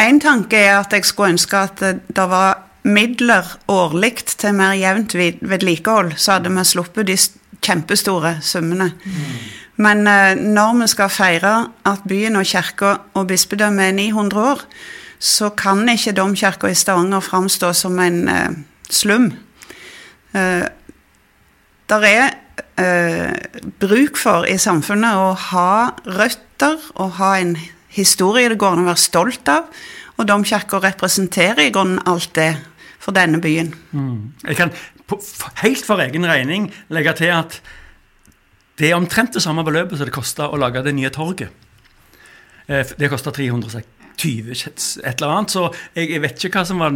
En 0.00 0.20
tanke 0.24 0.56
er 0.56 0.78
at 0.78 0.96
jeg 0.96 1.04
skulle 1.04 1.34
ønske 1.34 1.60
at 1.60 1.84
det 1.84 2.26
var 2.32 2.62
midler 2.88 3.44
årlig 3.68 4.14
til 4.32 4.56
mer 4.56 4.72
jevnt 4.80 5.12
vid- 5.12 5.44
vedlikehold, 5.44 6.14
så 6.16 6.38
hadde 6.38 6.48
vi 6.56 6.64
sluppet 6.64 7.06
de 7.12 7.18
kjempestore 7.60 8.38
summene. 8.40 8.94
Men 9.80 10.04
eh, 10.06 10.36
når 10.36 10.80
vi 10.82 10.88
skal 10.92 11.12
feire 11.12 11.54
at 11.88 12.04
byen 12.08 12.36
og 12.36 12.48
kirka 12.48 12.96
og 13.16 13.28
bispedømmet 13.30 13.88
er 13.88 13.96
900 13.96 14.42
år, 14.52 14.64
så 15.20 15.50
kan 15.56 15.88
ikke 15.88 16.16
domkirka 16.16 16.68
i 16.68 16.76
Stavanger 16.76 17.20
framstå 17.24 17.72
som 17.76 17.98
en 18.00 18.20
eh, 18.28 18.58
slum. 18.90 19.32
Eh, 20.34 20.66
der 21.90 22.06
er 22.06 22.30
bruk 23.80 24.16
for 24.16 24.46
i 24.48 24.54
samfunnet 24.60 25.16
å 25.18 25.32
ha 25.50 25.72
røtter 26.06 26.78
og 27.00 27.16
ha 27.18 27.34
en 27.40 27.56
historie 27.92 28.48
det 28.48 28.60
går 28.60 28.76
an 28.76 28.84
å 28.84 28.90
være 28.92 29.02
stolt 29.02 29.50
av. 29.50 29.66
Og 30.20 30.28
domkirka 30.28 30.78
representerer 30.80 31.66
i 31.66 31.72
grunnen 31.74 32.00
alt 32.08 32.30
det 32.36 32.52
for 33.00 33.16
denne 33.16 33.40
byen. 33.40 33.72
Jeg 34.44 34.56
kan 34.56 34.72
helt 35.64 35.84
for 35.84 36.00
egen 36.04 36.28
regning 36.28 36.70
legge 36.92 37.16
til 37.20 37.32
at 37.34 37.60
det 38.80 38.88
er 38.90 38.96
omtrent 38.96 39.36
det 39.36 39.42
samme 39.44 39.64
beløpet 39.66 39.98
som 39.98 40.08
det 40.08 40.14
kosta 40.14 40.48
å 40.48 40.58
lage 40.60 40.82
det 40.86 40.94
nye 40.96 41.12
torget. 41.12 41.52
Eh, 42.66 42.86
Det 42.98 43.10
kosta 43.12 43.30
320 43.30 43.86
et 45.04 45.20
eller 45.20 45.30
annet, 45.30 45.50
så 45.50 45.70
jeg, 45.96 46.20
vet 46.20 46.44
ikke 46.44 46.60
hva 46.60 46.66
som 46.68 46.82
var 46.82 46.92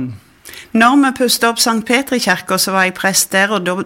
Når 0.76 0.97
vi 1.03 1.12
pusta 1.17 1.49
opp 1.49 1.59
St. 1.59 1.81
Petri 1.87 2.19
kirke, 2.21 2.59
så 2.59 2.73
var 2.73 2.85
jeg 2.85 2.95
prest 2.95 3.33
der, 3.33 3.50
og 3.50 3.64
da 3.64 3.79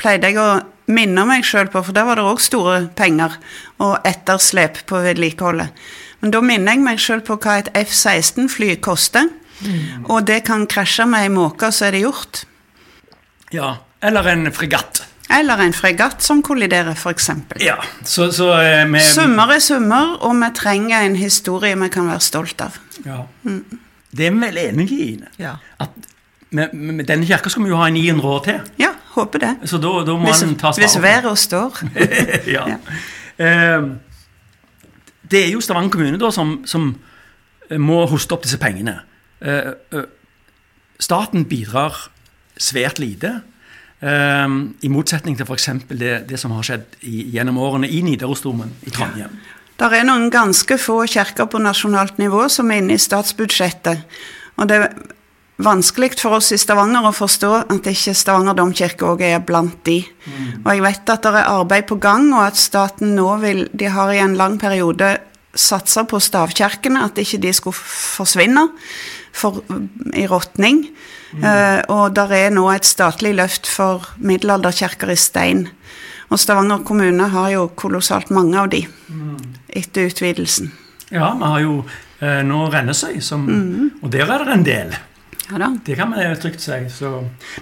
pleide 0.00 0.30
jeg 0.30 0.40
å 0.40 0.62
minne 0.86 1.26
meg 1.26 1.44
sjøl 1.44 1.68
på, 1.68 1.82
for 1.84 1.92
der 1.92 2.06
var 2.06 2.16
det 2.16 2.24
òg 2.24 2.40
store 2.40 2.88
penger 2.96 3.36
og 3.82 3.98
etterslep 4.06 4.86
på 4.88 5.02
vedlikeholdet. 5.04 5.72
Men 6.20 6.32
da 6.32 6.40
minner 6.40 6.72
jeg 6.72 6.84
meg 6.84 7.02
sjøl 7.02 7.20
på 7.20 7.36
hva 7.36 7.58
et 7.60 7.68
F-16-fly 7.76 8.78
koster. 8.80 9.28
Og 10.08 10.24
det 10.28 10.42
kan 10.46 10.66
krasje 10.68 11.06
med 11.08 11.26
ei 11.26 11.32
måke, 11.32 11.68
så 11.72 11.88
er 11.88 11.96
det 11.96 12.04
gjort. 12.04 12.44
Ja, 13.52 13.76
eller 14.00 14.28
en 14.32 14.48
fregatt. 14.52 14.95
Eller 15.30 15.58
en 15.64 15.74
fregatt 15.74 16.22
som 16.22 16.42
kolliderer, 16.42 16.94
f.eks. 16.94 17.30
Ja, 17.60 17.76
så, 18.06 18.28
så 18.32 18.52
eh, 18.62 19.00
Summer 19.02 19.50
er 19.56 19.62
summer, 19.62 20.14
og 20.22 20.36
vi 20.38 20.50
trenger 20.54 21.02
en 21.02 21.16
historie 21.18 21.74
vi 21.78 21.88
kan 21.90 22.06
være 22.06 22.22
stolt 22.22 22.62
av. 22.62 22.78
Ja. 23.04 23.24
Det 24.16 24.28
er 24.28 24.36
vi 24.36 24.44
vel 24.44 24.60
enig 24.62 24.86
i, 24.94 25.00
Ine. 25.16 25.32
Ja. 25.42 25.56
At 25.82 25.90
med, 26.54 26.72
med 26.72 27.04
denne 27.08 27.26
kirka 27.26 27.50
skal 27.50 27.66
vi 27.66 27.72
jo 27.74 27.80
ha 27.80 27.88
i 27.90 27.96
900 27.96 28.28
år 28.30 28.44
til. 28.46 28.60
Ja, 28.78 28.92
håper 29.16 29.42
det. 29.42 29.52
Så 29.68 29.80
da, 29.82 29.92
da 30.06 30.14
må 30.14 30.30
Hvis, 30.30 30.44
han 30.46 30.54
ta 30.60 30.72
hvis 30.78 30.98
været 31.02 31.38
står. 31.38 31.82
ja. 32.56 32.68
Ja. 32.70 32.78
Eh, 33.36 33.90
det 35.30 35.42
er 35.42 35.50
jo 35.52 35.60
Stavanger 35.60 35.90
kommune 35.90 36.18
da 36.22 36.30
som, 36.30 36.60
som 36.66 36.92
må 37.70 38.04
hoste 38.06 38.36
opp 38.36 38.46
disse 38.46 38.58
pengene. 38.62 39.00
Eh, 39.42 39.72
eh, 39.92 40.06
staten 41.02 41.44
bidrar 41.50 42.06
svært 42.56 43.00
lite. 43.02 43.40
Eh, 44.00 44.46
I 44.86 44.92
motsetning 44.92 45.36
til 45.38 45.48
f.eks. 45.48 45.68
Det, 45.88 46.14
det 46.28 46.40
som 46.40 46.54
har 46.56 46.66
skjedd 46.66 46.98
i, 47.02 47.28
gjennom 47.36 47.60
årene 47.62 47.90
i 47.90 48.02
Nidarosdomen 48.06 48.72
i 48.86 48.94
Trondheim. 48.94 49.36
Det 49.76 49.92
er 49.92 50.06
noen 50.08 50.30
ganske 50.32 50.78
få 50.80 51.02
kirker 51.10 51.50
på 51.52 51.60
nasjonalt 51.60 52.16
nivå 52.18 52.46
som 52.48 52.70
er 52.72 52.80
inne 52.80 52.96
i 52.96 53.02
statsbudsjettet. 53.02 54.06
Og 54.56 54.70
det 54.70 54.78
er 54.80 54.94
vanskelig 55.60 56.14
for 56.20 56.38
oss 56.38 56.48
i 56.52 56.58
Stavanger 56.60 57.04
å 57.08 57.12
forstå 57.16 57.52
at 57.60 57.88
ikke 57.92 58.14
Stavanger 58.16 58.56
domkirke 58.56 59.04
òg 59.08 59.24
er 59.24 59.44
blant 59.44 59.78
de. 59.84 59.98
Og 60.64 60.70
jeg 60.72 60.84
vet 60.84 61.12
at 61.12 61.24
det 61.24 61.32
er 61.32 61.52
arbeid 61.52 61.88
på 61.88 62.00
gang, 62.00 62.30
og 62.32 62.46
at 62.46 62.60
staten 62.60 63.14
nå 63.16 63.28
vil 63.44 63.66
De 63.72 63.88
har 63.92 64.12
i 64.12 64.22
en 64.24 64.36
lang 64.36 64.58
periode 64.60 65.16
satsa 65.56 66.06
på 66.08 66.20
stavkirkene, 66.22 67.04
at 67.04 67.18
ikke 67.18 67.40
de 67.42 67.52
skulle 67.56 67.76
forsvinne 67.76 68.68
for, 69.36 69.62
i 70.14 70.26
råtning. 70.30 70.84
Eh, 71.36 71.80
og 71.92 72.14
der 72.16 72.32
er 72.32 72.54
nå 72.54 72.68
et 72.72 72.86
statlig 72.88 73.34
løft 73.36 73.68
for 73.68 74.06
middelalderkirker 74.22 75.12
i 75.12 75.18
stein. 75.20 75.66
Og 76.30 76.40
Stavanger 76.42 76.82
kommune 76.86 77.28
har 77.30 77.50
jo 77.52 77.68
kolossalt 77.78 78.32
mange 78.34 78.58
av 78.58 78.70
de 78.72 78.82
etter 79.68 80.08
utvidelsen. 80.10 80.72
Ja, 81.10 81.30
vi 81.38 81.50
har 81.52 81.60
jo 81.62 81.74
eh, 82.20 82.40
nå 82.46 82.64
Rennesøy, 82.72 83.20
som, 83.22 83.46
og 84.02 84.10
der 84.10 84.26
er 84.26 84.46
det 84.46 84.56
en 84.56 84.66
del. 84.66 84.96
Ja 85.46 85.60
da. 85.62 85.70
Det 85.86 85.94
kan 85.94 86.10
man 86.10 86.36
trygt 86.42 86.64
si. 86.64 86.78
Så. 86.90 87.12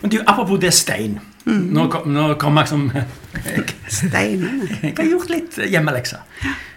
Men 0.00 0.10
du, 0.10 0.20
apropos 0.24 0.60
det 0.60 0.72
stein. 0.72 1.18
Nå, 1.46 1.88
kom- 1.92 2.08
nå 2.08 2.34
kommer 2.40 2.62
jeg 2.64 2.68
som 2.68 2.84
Steinene. 3.88 4.68
Jeg 4.82 4.94
har 4.96 5.08
gjort 5.10 5.28
litt 5.30 5.58
hjemmelekser. 5.68 6.22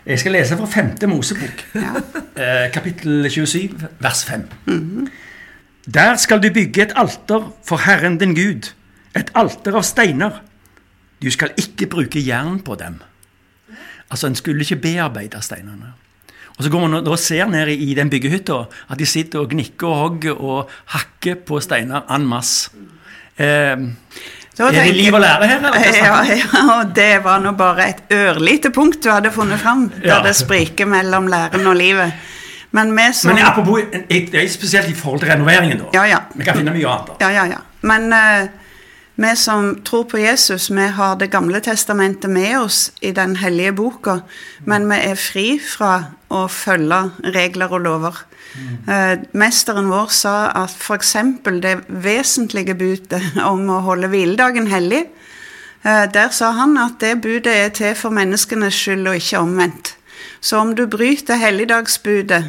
Jeg 0.07 0.19
skal 0.19 0.35
lese 0.35 0.57
fra 0.59 0.67
femte 0.71 1.07
Mosebok, 1.07 1.61
Ja. 1.75 1.93
eh, 2.35 2.71
kapittel 2.73 3.29
27, 3.31 3.87
vers 4.03 4.23
5. 4.27 4.47
Der 5.93 6.15
skal 6.19 6.41
du 6.43 6.49
bygge 6.51 6.81
et 6.83 6.93
alter 6.95 7.53
for 7.63 7.77
Herren 7.77 8.17
din 8.17 8.35
Gud, 8.35 8.73
et 9.15 9.31
alter 9.35 9.75
av 9.75 9.83
steiner. 9.83 10.41
Du 11.21 11.29
skal 11.31 11.49
ikke 11.57 11.87
bruke 11.87 12.19
jern 12.25 12.59
på 12.59 12.75
dem. 12.75 12.99
Altså, 14.11 14.27
en 14.27 14.35
skulle 14.35 14.61
ikke 14.61 14.75
bearbeide 14.81 15.41
steinene. 15.41 15.93
Og 16.57 16.63
så 16.63 16.69
går 16.71 16.87
man 16.87 17.07
og 17.07 17.19
ser 17.19 17.47
ned 17.47 17.67
i 17.69 17.93
den 17.93 18.09
byggehytta 18.09 18.65
at 18.89 18.97
de 18.99 19.05
sitter 19.05 19.39
og 19.39 19.49
gnikker 19.49 19.87
og 19.87 19.97
hogger 19.97 20.41
og 20.41 20.69
hakker 20.85 21.35
på 21.45 21.59
steiner 21.61 22.01
en 22.15 22.27
masse. 22.27 22.69
Eh, 23.37 23.77
Da 24.57 24.67
er 24.71 24.71
det 24.87 24.95
liv 24.95 25.13
og 25.13 25.21
lære 25.21 25.47
her, 25.47 25.57
eller? 25.57 25.79
Ja, 25.93 26.21
ja, 26.33 26.61
og 26.79 26.95
det 26.95 27.23
var 27.23 27.39
nå 27.43 27.51
bare 27.57 27.89
et 27.91 27.99
ørlite 28.13 28.71
punkt 28.73 29.03
du 29.03 29.11
hadde 29.11 29.31
funnet 29.31 29.59
fram, 29.61 29.89
der 29.89 30.07
Ja. 30.15 30.21
det 30.25 30.35
spriker 30.35 30.85
mellom 30.89 31.27
læren 31.27 31.67
og 31.67 31.75
livet. 31.75 32.13
Men 32.71 33.13
som 33.13 33.31
Men 33.33 33.43
apropos, 33.45 33.79
det 34.09 34.33
er 34.35 34.47
spesielt 34.49 34.89
i 34.89 34.93
forhold 34.93 35.19
til 35.19 35.29
renoveringen, 35.29 35.77
da. 35.77 35.85
Ja, 35.93 36.03
ja. 36.09 36.17
Vi 36.35 36.43
kan 36.43 36.55
finne 36.57 36.71
mye 36.73 36.87
annet. 36.87 37.07
da. 37.19 37.25
Ja, 37.29 37.29
ja, 37.43 37.45
ja. 37.45 37.61
Men 37.81 38.13
eh, 38.13 38.47
vi 39.17 39.35
som 39.35 39.81
tror 39.81 40.03
på 40.03 40.19
Jesus, 40.21 40.69
vi 40.69 40.87
har 40.93 41.15
Det 41.15 41.31
gamle 41.33 41.59
testamentet 41.59 42.29
med 42.29 42.59
oss 42.59 42.91
i 43.01 43.11
den 43.11 43.35
hellige 43.35 43.71
boka, 43.71 44.19
men 44.65 44.85
vi 44.89 44.95
er 44.95 45.15
fri 45.15 45.59
fra 45.59 46.13
å 46.29 46.47
følge 46.47 46.99
regler 47.33 47.73
og 47.73 47.81
lover. 47.81 48.19
Eh, 48.87 49.19
mesteren 49.33 49.89
vår 49.89 50.13
sa 50.13 50.35
at 50.63 50.73
f.eks. 50.77 51.15
det 51.61 51.73
vesentlige 51.87 52.75
budet 52.77 53.21
om 53.51 53.65
å 53.69 53.81
holde 53.85 54.09
hviledagen 54.11 54.69
hellig, 54.71 55.07
eh, 55.83 56.05
der 56.13 56.29
sa 56.29 56.51
han 56.51 56.77
at 56.77 56.99
det 57.01 57.17
budet 57.21 57.53
er 57.53 57.73
til 57.73 57.97
for 57.97 58.13
menneskenes 58.13 58.77
skyld 58.77 59.07
og 59.07 59.19
ikke 59.19 59.43
omvendt. 59.43 59.95
Så 60.41 60.61
om 60.61 60.75
du 60.75 60.85
bryter 60.85 61.41
helligdagsbudet, 61.41 62.43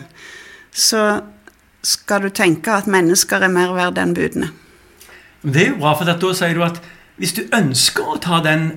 så 0.72 1.20
skal 1.82 2.22
du 2.22 2.28
tenke 2.28 2.72
at 2.76 2.86
mennesker 2.90 3.42
er 3.42 3.52
mer 3.52 3.72
verd 3.72 3.98
enn 3.98 4.16
budene. 4.16 4.52
Det 5.42 5.62
er 5.62 5.68
jo 5.72 5.78
bra, 5.80 5.92
for 5.98 6.08
at 6.10 6.20
da 6.20 6.32
sier 6.34 6.54
du 6.58 6.64
at 6.66 6.80
hvis 7.18 7.32
du 7.34 7.42
ønsker 7.54 8.14
å 8.14 8.18
ta 8.22 8.40
den 8.44 8.68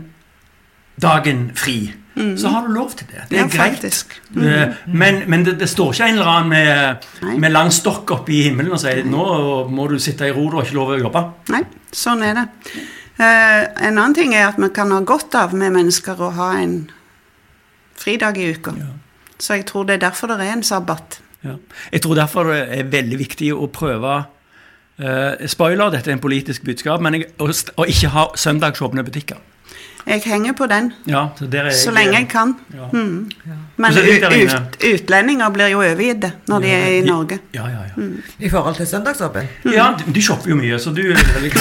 dagen 1.01 1.51
fri, 1.57 1.91
så 2.37 2.51
har 2.51 2.65
du 2.67 2.73
lov 2.75 2.91
til 2.93 3.07
det. 3.09 3.23
Det 3.29 3.37
er 3.39 3.45
Ja, 3.45 3.47
greit. 3.47 4.05
Eh, 4.35 4.73
Men, 4.85 5.21
men 5.31 5.45
det, 5.45 5.55
det 5.59 5.69
står 5.69 5.93
ikke 5.93 6.07
en 6.09 6.17
eller 6.19 6.27
annen 6.29 6.49
med, 6.49 7.05
med 7.39 7.51
lang 7.51 7.71
stokk 7.73 8.11
oppe 8.11 8.33
i 8.35 8.41
himmelen 8.49 8.73
og 8.75 8.81
sier 8.83 9.03
nå 9.07 9.23
må 9.71 9.87
du 9.89 9.95
sitte 9.99 10.27
i 10.27 10.33
ro, 10.35 10.49
du 10.51 10.57
har 10.59 10.67
ikke 10.67 10.75
lov 10.77 10.91
å 10.93 10.99
jobbe. 10.99 11.23
Nei, 11.55 11.63
sånn 11.95 12.21
er 12.27 12.35
det. 12.41 12.45
Uh, 13.21 13.63
en 13.87 13.95
annen 13.97 14.13
ting 14.17 14.35
er 14.35 14.49
at 14.49 14.59
vi 14.61 14.69
kan 14.75 14.91
ha 14.91 14.99
godt 15.07 15.33
av 15.39 15.55
med 15.57 15.73
mennesker 15.73 16.19
å 16.21 16.29
ha 16.35 16.51
en 16.59 16.75
fridag 17.97 18.37
i 18.37 18.51
uka. 18.57 18.75
Så 19.41 19.57
jeg 19.57 19.65
tror 19.71 19.87
det 19.89 19.97
er 19.97 20.05
derfor 20.09 20.33
det 20.33 20.41
er 20.45 20.53
en 20.57 20.63
sabbat. 20.67 21.21
Ja. 21.45 21.55
Jeg 21.93 22.03
tror 22.03 22.19
derfor 22.19 22.51
det 22.51 22.61
er 22.77 22.89
veldig 22.91 23.17
viktig 23.23 23.53
å 23.55 23.65
prøve 23.73 24.19
eh, 25.01 25.47
Spoiler, 25.47 25.89
dette 25.93 26.11
er 26.11 26.17
en 26.17 26.23
politisk 26.23 26.63
budskap, 26.67 27.01
men 27.01 27.13
jeg, 27.19 27.31
å, 27.41 27.47
st- 27.51 27.73
ikke 27.87 28.09
ha 28.13 28.27
søndagsåpne 28.35 29.03
butikker. 29.07 29.37
Jeg 30.01 30.23
henger 30.25 30.55
på 30.57 30.65
den 30.65 30.87
Ja, 31.05 31.27
så, 31.37 31.45
der 31.45 31.67
er 31.69 31.75
så 31.77 31.91
lenge 31.93 32.15
jeg 32.17 32.25
kan. 32.31 32.55
Ja. 32.73 32.87
Mm. 32.89 33.27
Men 33.77 33.93
sitter 33.93 34.33
jeg 34.33 34.47
ut, 34.49 34.77
utlendinger 34.95 35.51
blir 35.53 35.69
jo 35.69 35.83
overgitt 35.83 36.25
når 36.49 36.63
de 36.63 36.71
er 36.73 36.87
i 36.95 37.03
Norge. 37.05 37.37
Ja, 37.53 37.67
ja, 37.69 37.83
ja. 37.85 38.07
I 38.41 38.49
forhold 38.49 38.79
til 38.79 38.87
søndagsåpen? 38.89 39.45
ja 39.69 39.91
de, 39.99 40.09
de 40.15 40.21
shopper 40.25 40.49
jo 40.49 40.57
mye, 40.57 40.79
så 40.81 40.89
du 40.97 41.03
er 41.13 41.21
veldig 41.35 41.53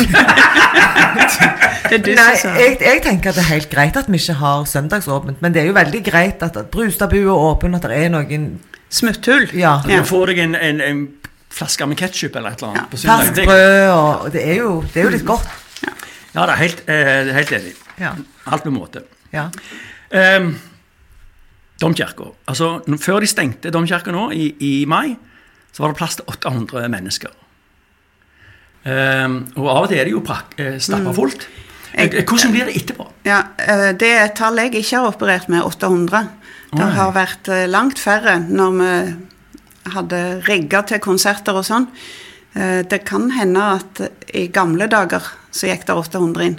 Det 1.91 1.99
er 1.99 2.03
du 2.07 2.11
Nei, 2.15 2.33
som 2.41 2.49
sa 2.49 2.57
jeg, 2.63 2.79
jeg 2.81 3.03
tenker 3.05 3.33
at 3.33 3.37
det 3.39 3.45
er 3.45 3.51
helt 3.53 3.71
greit 3.77 3.97
at 4.01 4.09
vi 4.09 4.19
ikke 4.21 4.39
har 4.41 4.65
søndagsåpent, 4.73 5.41
men 5.45 5.55
det 5.55 5.63
er 5.65 5.71
jo 5.71 5.77
veldig 5.77 6.03
greit 6.09 6.43
at, 6.47 6.57
at 6.57 6.71
Brustadbua 6.73 7.21
er 7.35 7.47
åpen, 7.53 7.75
at 7.77 7.85
det 7.89 7.97
er 8.07 8.13
noen 8.17 8.51
Smutthull. 8.91 9.45
Ja. 9.55 9.77
Du 9.87 9.93
får 10.09 10.33
deg 10.33 10.41
en, 10.49 10.57
en, 10.59 10.81
en 10.83 11.03
flaske 11.51 11.87
med 11.87 11.99
ketsjup 11.99 12.37
eller 12.37 12.51
et 12.55 12.63
eller 12.63 12.71
annet 12.71 12.83
Ja. 12.83 12.89
på 12.91 12.97
søndag. 12.97 13.19
ferskt 13.25 13.35
Det- 13.37 13.47
brød, 13.47 13.91
og 13.91 14.33
det 14.33 14.43
er, 14.49 14.55
jo, 14.55 14.81
det 14.83 14.97
er 14.97 15.05
jo 15.05 15.11
litt 15.17 15.25
godt. 15.27 15.49
Ja, 16.35 16.47
det 16.47 16.51
er 16.53 16.57
helt, 16.57 16.83
eh, 16.89 17.33
helt 17.35 17.53
enig. 17.53 17.75
Ja. 17.99 18.13
Alt 18.47 18.65
med 18.65 18.75
måte. 18.75 19.03
ja. 19.33 19.49
Um, 20.13 20.59
Domkirka. 21.81 22.25
Altså, 22.47 22.83
før 23.01 23.21
de 23.21 23.27
stengte 23.27 23.71
domkirka 23.71 24.11
nå, 24.13 24.31
i, 24.33 24.55
i 24.61 24.85
mai, 24.85 25.17
så 25.73 25.81
var 25.81 25.89
det 25.93 25.97
plass 25.97 26.17
til 26.17 26.25
800 26.29 26.89
mennesker. 26.93 27.31
Um, 28.85 29.47
og 29.57 29.69
av 29.69 29.83
og 29.85 29.89
til 29.89 29.99
er 30.01 30.05
det 30.09 30.13
jo 30.15 30.21
prak- 30.25 30.55
eh, 30.59 30.79
stappa 30.81 31.13
fullt. 31.13 31.47
Eh, 31.95 32.09
Hvordan 32.25 32.53
blir 32.53 32.65
det 32.69 32.77
etterpå? 32.77 33.07
Ja, 33.27 33.43
eh, 33.59 33.93
Det 33.93 34.09
er 34.09 34.25
et 34.25 34.35
tall 34.37 34.57
jeg 34.57 34.73
ikke 34.75 34.97
har 35.01 35.09
operert 35.13 35.49
med, 35.49 35.63
800. 35.63 36.29
Det 36.73 36.87
har 36.95 37.13
vært 37.13 37.49
langt 37.69 37.99
færre 37.99 38.39
når 38.49 38.71
vi 38.79 39.17
hadde 39.95 40.43
rigga 40.49 40.83
til 40.87 40.99
konserter 40.99 41.57
og 41.57 41.65
sånn. 41.65 41.87
Eh, 42.55 42.83
Det 42.83 43.05
kan 43.05 43.31
hende 43.31 43.63
at 43.63 44.01
i 44.35 44.47
gamle 44.49 44.87
dager 44.89 45.23
så 45.53 45.67
gikk 45.67 45.87
det 45.87 45.95
800 45.97 46.45
inn. 46.47 46.59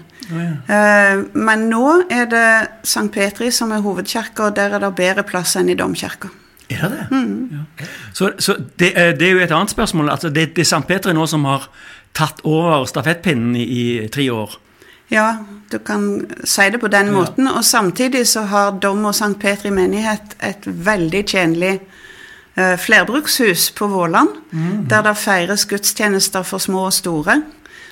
Eh, 0.69 1.23
Men 1.33 1.69
nå 1.69 2.03
er 2.09 2.25
det 2.25 2.69
St. 2.83 3.09
Petri 3.11 3.51
som 3.51 3.71
er 3.71 3.81
hovedkirka, 3.81 4.43
og 4.47 4.55
der 4.55 4.73
er 4.75 4.79
det 4.79 4.95
bedre 4.95 5.23
plass 5.23 5.55
enn 5.55 5.69
i 5.69 5.75
domkirka. 5.75 6.29
Er 6.69 6.87
det 6.87 7.07
det? 7.11 7.51
Ja. 7.51 7.85
Så, 8.13 8.31
så 8.39 8.55
det, 8.79 8.93
eh, 8.97 9.11
det 9.13 9.27
er 9.27 9.31
jo 9.31 9.39
et 9.43 9.51
annet 9.51 9.69
spørsmål. 9.69 10.09
Altså, 10.09 10.29
det, 10.29 10.53
det 10.55 10.61
er 10.63 10.69
St. 10.77 10.87
Petri 10.87 11.13
nå 11.13 11.25
som 11.27 11.43
har 11.45 11.67
tatt 12.13 12.39
over 12.43 12.85
stafettpinnen 12.85 13.55
i, 13.55 14.03
i 14.03 14.07
tre 14.07 14.29
år. 14.31 14.55
Ja, 15.11 15.43
du 15.69 15.77
kan 15.79 16.25
si 16.45 16.69
det 16.69 16.79
på 16.79 16.87
den 16.87 17.07
Ja. 17.07 17.11
måten. 17.11 17.47
Og 17.47 17.63
samtidig 17.65 18.25
så 18.27 18.45
har 18.47 18.71
Dom 18.79 19.03
og 19.05 19.11
St. 19.13 19.35
Petri 19.39 19.69
menighet 19.69 20.35
et 20.39 20.63
veldig 20.65 21.25
tjenlig 21.27 21.79
flerbrukshus 22.77 23.69
på 23.77 23.87
Våland, 23.87 24.29
der 24.89 25.01
det 25.05 25.17
feires 25.17 25.65
gudstjenester 25.65 26.43
for 26.43 26.57
små 26.59 26.85
og 26.89 26.93
store. 26.93 27.41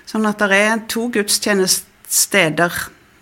Sånn 0.10 0.26
at 0.30 0.40
det 0.42 0.52
er 0.58 0.80
to 0.90 1.08
gudstjenestesteder, 1.14 2.72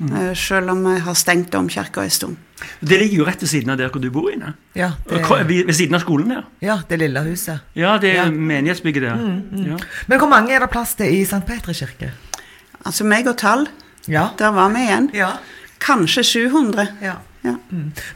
eh, 0.01 0.33
selv 0.35 0.69
om 0.71 0.83
vi 0.93 0.99
har 0.99 1.13
stengt 1.15 1.51
domkirka 1.51 2.03
en 2.03 2.09
stund. 2.09 2.37
Det 2.81 2.97
ligger 2.99 3.17
jo 3.17 3.25
rett 3.25 3.41
ved 3.41 3.49
siden 3.49 3.69
av 3.69 3.77
der 3.77 3.89
hvor 3.93 4.01
du 4.01 4.09
bor 4.09 4.31
inne. 4.31 4.53
Ja, 4.75 4.91
det, 5.09 5.19
Ved, 5.47 5.73
siden 5.75 5.95
av 5.95 5.99
skolen 6.01 6.29
der. 6.29 6.43
ja, 6.61 6.79
det 6.89 6.97
lille 6.99 7.21
huset. 7.23 7.59
Ja, 7.75 7.97
det 7.97 8.09
er 8.17 8.23
Ja. 8.25 8.31
menighetsbygget 8.31 9.01
der. 9.03 9.17
Ja. 9.67 9.77
Men 10.07 10.19
hvor 10.19 10.27
mange 10.29 10.53
er 10.55 10.59
det 10.59 10.69
plass 10.71 10.95
til 10.95 11.05
i 11.13 11.23
St. 11.25 11.45
Petri 11.45 11.73
kirke? 11.73 12.11
Altså 12.85 13.03
meg 13.03 13.27
og 13.27 13.37
tall, 13.37 13.67
Ja. 14.07 14.29
der 14.39 14.51
var 14.51 14.69
vi 14.69 14.79
igjen. 14.87 15.09
ja. 15.13 15.29
Kanskje 15.79 16.23
700. 16.23 16.87
ja. 17.01 17.13
Ja, 17.45 17.53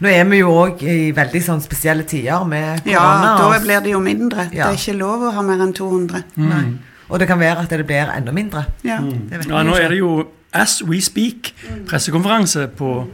Nå 0.02 0.10
er 0.10 0.24
vi 0.28 0.42
jo 0.42 0.52
òg 0.64 0.82
i 0.84 1.12
veldig 1.16 1.42
sånn 1.46 1.62
spesielle 1.64 2.04
tider 2.10 2.44
med 2.50 2.88
ja 2.90 3.04
da 3.38 3.60
blir 3.64 3.84
det 3.84 3.94
jo 3.94 4.02
mindre. 4.04 4.50
Det 4.52 4.64
er 4.66 4.78
ikke 4.78 4.98
lov 4.98 5.28
å 5.30 5.34
ha 5.36 5.44
mer 5.46 5.62
enn 5.64 5.74
200. 5.78 6.24
Nei. 6.42 6.64
Og 7.12 7.20
det 7.20 7.28
kan 7.28 7.40
være 7.40 7.66
at 7.66 7.74
det 7.74 7.86
blir 7.86 8.12
enda 8.12 8.32
mindre. 8.36 8.66
Ja. 8.88 9.00
Det 9.02 9.46
Ja, 9.48 9.64
nå 9.68 9.76
er 9.76 9.92
det 9.92 10.00
jo 10.00 10.28
As 10.54 10.82
We 10.84 11.02
Speak 11.02 11.54
pressekonferanse 11.88 12.68
på 12.78 13.08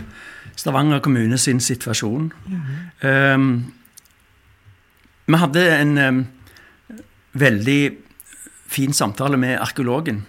Stavanger 0.58 1.00
kommune 1.00 1.38
sin 1.38 1.60
situasjon. 1.60 2.32
Um, 3.04 3.74
vi 5.28 5.38
hadde 5.38 5.66
en 5.82 5.98
um, 5.98 6.24
veldig 7.34 7.92
fin 8.68 8.94
samtale 8.94 9.38
med 9.38 9.58
arkeologen. 9.62 10.26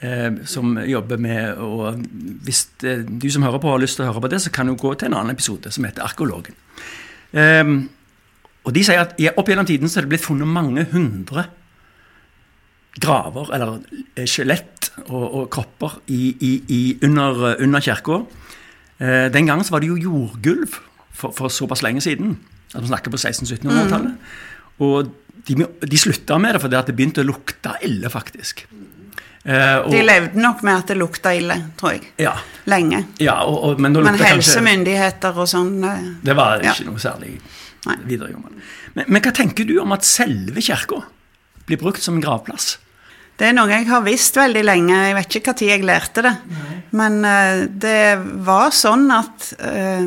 Eh, 0.00 0.30
som 0.48 0.76
jobber 0.84 1.20
med 1.20 1.60
å 1.62 1.92
Hvis 2.46 2.66
eh, 2.84 3.04
du 3.06 3.28
som 3.32 3.46
hører 3.46 3.62
på 3.62 3.72
har 3.72 3.82
lyst 3.82 4.00
til 4.00 4.06
å 4.06 4.10
høre 4.10 4.24
på 4.26 4.32
det, 4.32 4.40
så 4.44 4.52
kan 4.54 4.68
du 4.68 4.76
gå 4.76 4.94
til 4.94 5.10
en 5.10 5.20
annen 5.20 5.36
episode 5.36 5.72
som 5.72 5.86
heter 5.88 6.04
Arkeologen. 6.06 6.56
Um, 7.36 7.88
og 8.66 8.74
de 8.74 8.82
sier 8.86 9.02
at 9.02 9.18
opp 9.36 9.48
gjennom 9.50 9.66
tiden 9.66 9.90
så 9.90 10.00
er 10.00 10.06
det 10.06 10.14
blitt 10.14 10.24
funnet 10.24 10.48
mange 10.48 10.86
hundre 10.90 11.48
graver, 13.02 13.52
eller 13.54 13.78
eh, 14.16 14.26
skjelett 14.28 14.90
og, 15.06 15.24
og 15.24 15.46
kropper 15.52 15.98
i, 16.12 16.32
i, 16.32 16.52
i, 16.72 16.80
under, 17.06 17.56
under 17.62 17.84
kirka. 17.84 18.22
Eh, 18.98 19.26
den 19.32 19.48
gangen 19.48 19.66
så 19.66 19.76
var 19.76 19.84
det 19.84 19.90
jo 19.90 20.00
jordgulv 20.00 20.78
for, 21.12 21.34
for 21.36 21.52
såpass 21.52 21.84
lenge 21.84 22.02
siden. 22.04 22.38
at 22.72 22.82
Vi 22.82 22.90
snakker 22.90 23.12
på 23.12 23.20
1600-1700-tallet. 23.20 24.16
Og 24.84 25.12
de, 25.46 25.58
de 25.64 26.00
slutta 26.00 26.40
med 26.42 26.56
det 26.56 26.62
fordi 26.64 26.80
det 26.88 26.96
begynte 26.96 27.22
å 27.22 27.28
lukte 27.28 27.76
ille, 27.86 28.10
faktisk. 28.12 28.64
Eh, 29.46 29.76
og, 29.78 29.90
De 29.94 30.00
levde 30.02 30.40
nok 30.42 30.62
med 30.66 30.74
at 30.80 30.88
det 30.90 30.96
lukta 30.98 31.30
ille, 31.38 31.54
tror 31.78 31.92
jeg. 31.94 32.08
ja, 32.18 32.32
Lenge. 32.66 33.04
ja 33.22 33.36
og, 33.44 33.60
og, 33.62 33.80
men 33.80 33.92
Men 33.94 34.18
helsemyndigheter 34.18 35.36
og 35.38 35.46
sånn 35.46 35.84
eh, 35.86 36.08
Det 36.26 36.34
var 36.34 36.64
Ja. 36.64 36.72
ikke 36.74 36.88
noe 36.88 36.98
særlig 36.98 37.36
Nei. 37.86 37.94
videregående. 38.10 38.58
Men, 38.96 39.04
men 39.06 39.22
hva 39.22 39.32
tenker 39.36 39.64
du 39.68 39.76
om 39.78 39.92
at 39.94 40.02
selve 40.08 40.60
kirka 40.60 40.98
blir 41.68 41.78
brukt 41.78 42.02
som 42.02 42.16
en 42.18 42.24
gravplass? 42.24 42.78
Det 43.38 43.50
er 43.50 43.52
noe 43.54 43.68
jeg 43.70 43.86
har 43.86 44.00
visst 44.02 44.36
veldig 44.38 44.62
lenge. 44.64 44.96
Jeg 44.96 45.14
vet 45.18 45.34
ikke 45.38 45.52
når 45.52 45.68
jeg 45.68 45.84
lærte 45.84 46.22
det. 46.24 46.34
Men 46.96 47.18
eh, 47.28 47.66
det 47.68 47.98
var 48.46 48.70
sånn 48.74 49.06
at 49.14 49.52
eh, 49.60 50.06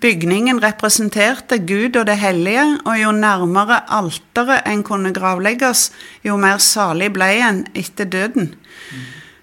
bygningen 0.00 0.60
representerte 0.62 1.60
Gud 1.68 1.98
og 2.00 2.06
det 2.08 2.18
hellige, 2.20 2.64
og 2.84 2.96
jo 3.00 3.12
nærmere 3.12 3.82
alteret 3.92 4.66
en 4.68 4.82
kunne 4.86 5.12
gravlegges, 5.16 5.90
jo 6.24 6.36
mer 6.40 6.60
salig 6.64 7.12
ble 7.14 7.30
en 7.40 7.64
etter 7.74 8.08
døden. 8.10 8.54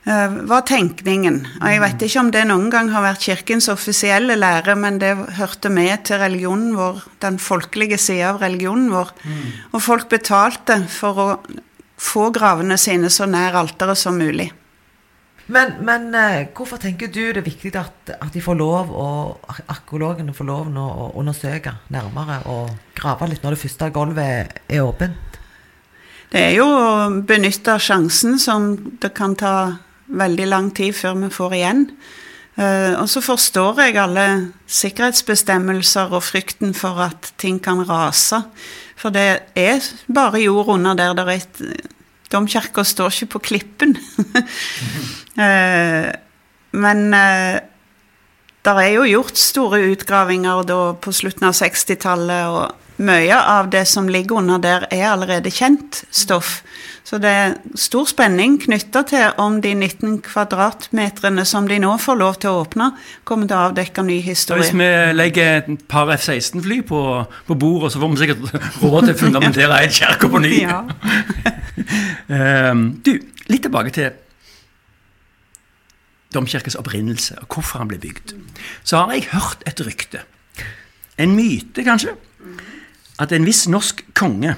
eh, 0.07 0.35
var 0.49 0.61
tenkningen. 0.67 1.41
Og 1.61 1.67
jeg 1.67 1.81
vet 1.83 2.03
ikke 2.07 2.19
om 2.21 2.29
det 2.31 2.45
noen 2.47 2.69
gang 2.71 2.91
har 2.93 3.03
vært 3.03 3.25
kirkens 3.27 3.67
offisielle 3.69 4.37
lære, 4.39 4.75
men 4.75 4.99
det 5.03 5.15
hørte 5.37 5.69
med 5.69 6.05
til 6.07 6.21
religionen 6.21 6.75
vår, 6.77 7.03
den 7.19 7.39
folkelige 7.39 7.97
sida 7.97 8.31
av 8.33 8.41
religionen 8.41 8.89
vår. 8.93 9.11
Og 9.73 9.81
folk 9.83 10.09
betalte 10.09 10.85
for 10.87 11.19
å 11.19 11.27
få 11.97 12.29
gravene 12.31 12.77
sine 12.77 13.09
så 13.09 13.25
nær 13.25 13.57
alteret 13.57 13.97
som 13.97 14.17
mulig. 14.17 14.51
Men, 15.47 15.77
men 15.87 16.09
eh, 16.15 16.49
hvorfor 16.55 16.79
tenker 16.81 17.07
du 17.07 17.21
det 17.31 17.39
er 17.39 17.45
viktig 17.45 17.71
at, 17.79 18.11
at 18.17 18.33
de 18.33 18.43
får 18.43 18.57
lov, 18.59 18.91
og 18.91 19.53
arkeologene 19.71 20.35
får 20.35 20.47
lov 20.49 20.67
nå 20.73 20.83
å 20.83 21.07
undersøke 21.21 21.77
nærmere 21.93 22.41
og 22.51 22.73
grave 22.97 23.29
litt 23.31 23.45
når 23.45 23.55
det 23.55 23.61
første 23.63 23.89
gulvet 23.95 24.61
er 24.67 24.83
åpent? 24.83 25.39
Det 26.27 26.41
er 26.49 26.57
jo 26.57 26.67
å 26.67 27.09
benytte 27.23 27.77
sjansen 27.79 28.35
som 28.43 28.73
det 28.99 29.13
kan 29.15 29.37
ta 29.39 29.55
veldig 30.07 30.47
lang 30.51 30.71
tid 30.75 30.95
før 30.95 31.15
vi 31.21 31.31
får 31.31 31.55
igjen. 31.55 31.85
Eh, 32.57 32.93
og 32.99 33.07
så 33.07 33.23
forstår 33.23 33.85
jeg 33.85 33.99
alle 34.01 34.27
sikkerhetsbestemmelser 34.67 36.11
og 36.11 36.25
frykten 36.27 36.75
for 36.75 36.99
at 37.07 37.31
ting 37.39 37.61
kan 37.63 37.85
rase. 37.87 38.41
For 38.99 39.15
det 39.15 39.29
er 39.55 39.79
bare 40.11 40.43
jord 40.43 40.73
under 40.75 40.97
der 40.97 41.15
det 41.15 41.27
er 41.27 41.37
et 41.37 41.95
Domkirka 42.33 42.83
står 42.83 43.13
ikke 43.13 43.33
på 43.37 43.45
klippen. 43.51 43.97
Eh, 45.37 46.07
men 46.73 47.01
der 47.13 47.59
det 48.65 48.85
er 48.87 48.95
jo 48.95 49.03
gjort 49.05 49.37
store 49.37 49.83
utgravinger 49.91 50.63
da 50.65 50.79
på 50.97 51.11
slutten 51.13 51.45
av 51.45 51.53
60-tallet, 51.53 52.47
og 52.49 52.86
mye 52.97 53.37
av 53.37 53.69
det 53.69 53.85
som 53.87 54.09
ligger 54.09 54.41
under 54.41 54.61
der, 54.61 54.87
er 54.91 55.11
allerede 55.11 55.51
kjent 55.53 56.03
stoff. 56.11 56.61
Så 57.07 57.21
det 57.23 57.29
er 57.31 57.53
stor 57.79 58.07
spenning 58.09 58.57
knytta 58.59 59.03
til 59.07 59.37
om 59.39 59.61
de 59.63 59.71
19 59.75 60.17
kvadratmetrene 60.25 61.45
som 61.47 61.69
de 61.69 61.77
nå 61.79 61.93
får 62.03 62.19
lov 62.19 62.39
til 62.43 62.51
å 62.51 62.63
åpne, 62.65 62.89
kommer 63.23 63.47
til 63.47 63.55
å 63.55 63.69
avdekke 63.69 64.03
ny 64.03 64.17
historie. 64.25 64.65
hvis 64.65 64.75
vi 64.75 64.89
legger 65.15 65.61
et 65.61 65.87
par 65.87 66.11
F-16-fly 66.17 66.81
på, 66.89 67.01
på 67.47 67.55
bordet, 67.55 67.93
så 67.93 68.03
får 68.03 68.11
vi 68.11 68.21
sikkert 68.25 68.59
råd 68.83 69.07
til 69.07 69.15
å 69.15 69.19
fundamentere 69.21 69.81
en 69.85 69.97
kirke 70.01 70.31
på 70.33 70.43
ny. 70.43 70.53
Ja. 70.65 70.83
Ehm, 72.27 72.79
du, 73.05 73.13
litt 73.47 73.61
tilbake 73.63 73.93
til 73.95 74.09
domkirkes 76.35 76.75
opprinnelse, 76.75 77.37
og 77.39 77.53
hvorfor 77.53 77.79
han 77.79 77.87
ble 77.87 77.99
bygd, 78.03 78.33
så 78.83 79.05
har 79.05 79.13
jeg 79.15 79.29
hørt 79.31 79.63
et 79.69 79.79
rykte, 79.85 80.25
en 81.21 81.37
myte 81.37 81.85
kanskje, 81.87 82.17
at 83.19 83.31
en 83.33 83.45
viss 83.47 83.65
norsk 83.69 84.03
konge, 84.17 84.55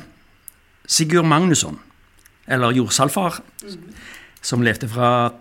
Sigurd 0.90 1.28
Magnusson, 1.30 1.78
eller 2.50 2.74
jordsalfar, 2.74 3.40
som 4.42 4.64
levde 4.66 4.90
fra 4.90 5.32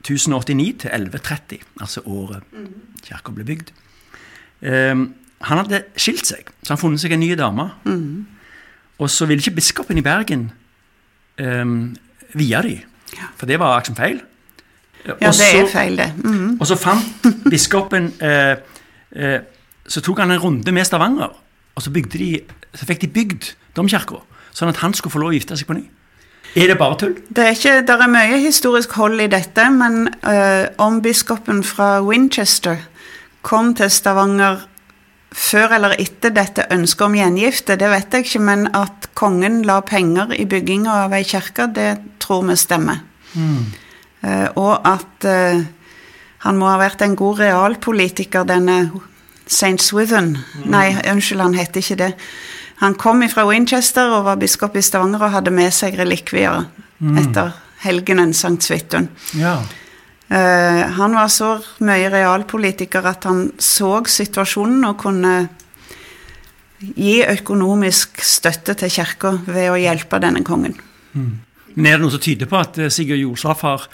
1089 0.00 0.78
til 0.80 0.90
1130, 0.90 1.58
altså 1.80 2.00
året 2.08 2.42
kirka 3.04 3.34
ble 3.36 3.44
bygd, 3.44 3.72
um, 4.64 5.10
han 5.40 5.62
hadde 5.62 5.82
skilt 5.96 6.26
seg, 6.28 6.48
så 6.62 6.74
han 6.74 6.80
funnet 6.80 7.00
seg 7.00 7.14
en 7.16 7.22
ny 7.22 7.30
dame. 7.38 7.64
Og 9.00 9.08
så 9.08 9.24
ville 9.28 9.40
ikke 9.40 9.56
biskopen 9.56 10.00
i 10.00 10.04
Bergen 10.04 10.50
um, 11.40 11.94
vie 12.36 12.60
dem, 12.64 12.82
for 13.36 13.48
det 13.48 13.58
var 13.60 13.78
liksom 13.80 13.96
feil. 13.96 14.20
Ja, 15.06 15.14
Også, 15.16 15.40
det 15.40 15.60
er 15.60 15.68
feil, 15.72 15.96
det. 15.96 16.12
Mm. 16.24 16.58
og 16.60 16.66
så 16.68 16.76
fant 16.76 17.24
biskopen 17.50 18.10
eh, 18.20 18.58
eh, 19.16 19.38
Så 19.88 20.02
tok 20.04 20.18
han 20.20 20.30
en 20.30 20.42
runde 20.42 20.72
med 20.76 20.84
Stavanger, 20.84 21.32
og 21.80 21.86
så, 21.86 21.92
de, 21.96 22.34
så 22.76 22.86
fikk 22.88 23.06
de 23.06 23.08
bygd 23.14 23.54
domkirka, 23.76 24.20
sånn 24.52 24.68
at 24.68 24.82
han 24.82 24.92
skulle 24.92 25.14
få 25.14 25.22
lov 25.22 25.32
å 25.32 25.38
gifte 25.38 25.56
seg 25.56 25.70
på 25.70 25.78
ny. 25.78 25.86
Er 26.58 26.66
det 26.66 26.76
bare 26.80 26.98
tull? 26.98 27.14
Det 27.30 27.44
er, 27.46 27.54
ikke, 27.54 27.76
det 27.86 27.94
er 27.94 28.10
mye 28.10 28.40
historisk 28.42 28.92
hold 28.98 29.22
i 29.22 29.30
dette, 29.30 29.64
men 29.72 30.10
øh, 30.10 30.66
om 30.82 30.98
biskopen 31.00 31.62
fra 31.64 32.00
Winchester 32.04 32.82
kom 33.46 33.72
til 33.78 33.88
Stavanger 33.88 34.66
før 35.30 35.76
eller 35.76 35.94
etter 36.02 36.34
dette 36.34 36.66
ønsket 36.74 37.06
om 37.06 37.14
gjengifte, 37.14 37.78
det 37.78 37.88
vet 37.92 38.16
jeg 38.16 38.26
ikke, 38.26 38.42
men 38.42 38.66
at 38.74 39.12
kongen 39.16 39.60
la 39.64 39.78
penger 39.86 40.34
i 40.34 40.44
bygginga 40.50 41.04
av 41.06 41.14
ei 41.14 41.22
kirke, 41.24 41.68
det 41.70 41.92
tror 42.20 42.42
vi 42.48 42.58
stemmer. 42.58 43.04
Eh, 44.20 44.48
og 44.58 44.74
at 44.84 45.28
uh, 45.30 45.62
han 46.44 46.58
må 46.58 46.66
ha 46.68 46.80
vært 46.82 47.06
en 47.06 47.14
god 47.16 47.38
realpolitiker, 47.40 48.44
denne 48.48 48.82
St. 49.50 49.82
Swithin. 49.82 50.36
Nei, 50.70 50.94
unnskyld, 51.10 51.42
han 51.42 51.58
heter 51.58 51.82
ikke 51.82 51.98
det. 51.98 52.12
Han 52.80 52.94
kom 52.94 53.24
fra 53.28 53.44
Winchester 53.48 54.14
og 54.14 54.24
var 54.28 54.38
biskop 54.40 54.78
i 54.78 54.82
Stavanger 54.84 55.26
og 55.26 55.34
hadde 55.34 55.52
med 55.52 55.74
seg 55.74 55.98
relikvier 56.00 56.64
etter 57.20 57.52
helgenen 57.84 58.32
Sankt 58.36 58.64
Svithun. 58.64 59.10
Ja. 59.36 59.58
Uh, 60.30 60.84
han 60.94 61.16
var 61.18 61.28
så 61.32 61.56
mye 61.82 62.08
realpolitiker 62.12 63.06
at 63.10 63.26
han 63.26 63.48
så 63.58 63.96
situasjonen 64.06 64.86
og 64.86 65.00
kunne 65.02 65.34
gi 66.80 67.18
økonomisk 67.26 68.22
støtte 68.24 68.76
til 68.78 68.92
kirka 68.94 69.34
ved 69.44 69.72
å 69.72 69.80
hjelpe 69.80 70.20
denne 70.22 70.44
kongen. 70.46 70.78
Men 71.74 71.90
er 71.90 71.98
det 71.98 72.04
noe 72.04 72.14
som 72.14 72.22
tyder 72.22 72.48
på 72.48 72.58
at 72.60 72.78
eh, 72.80 72.92
Sigurd 72.92 73.20
Josaf 73.20 73.64
eh, 73.68 73.84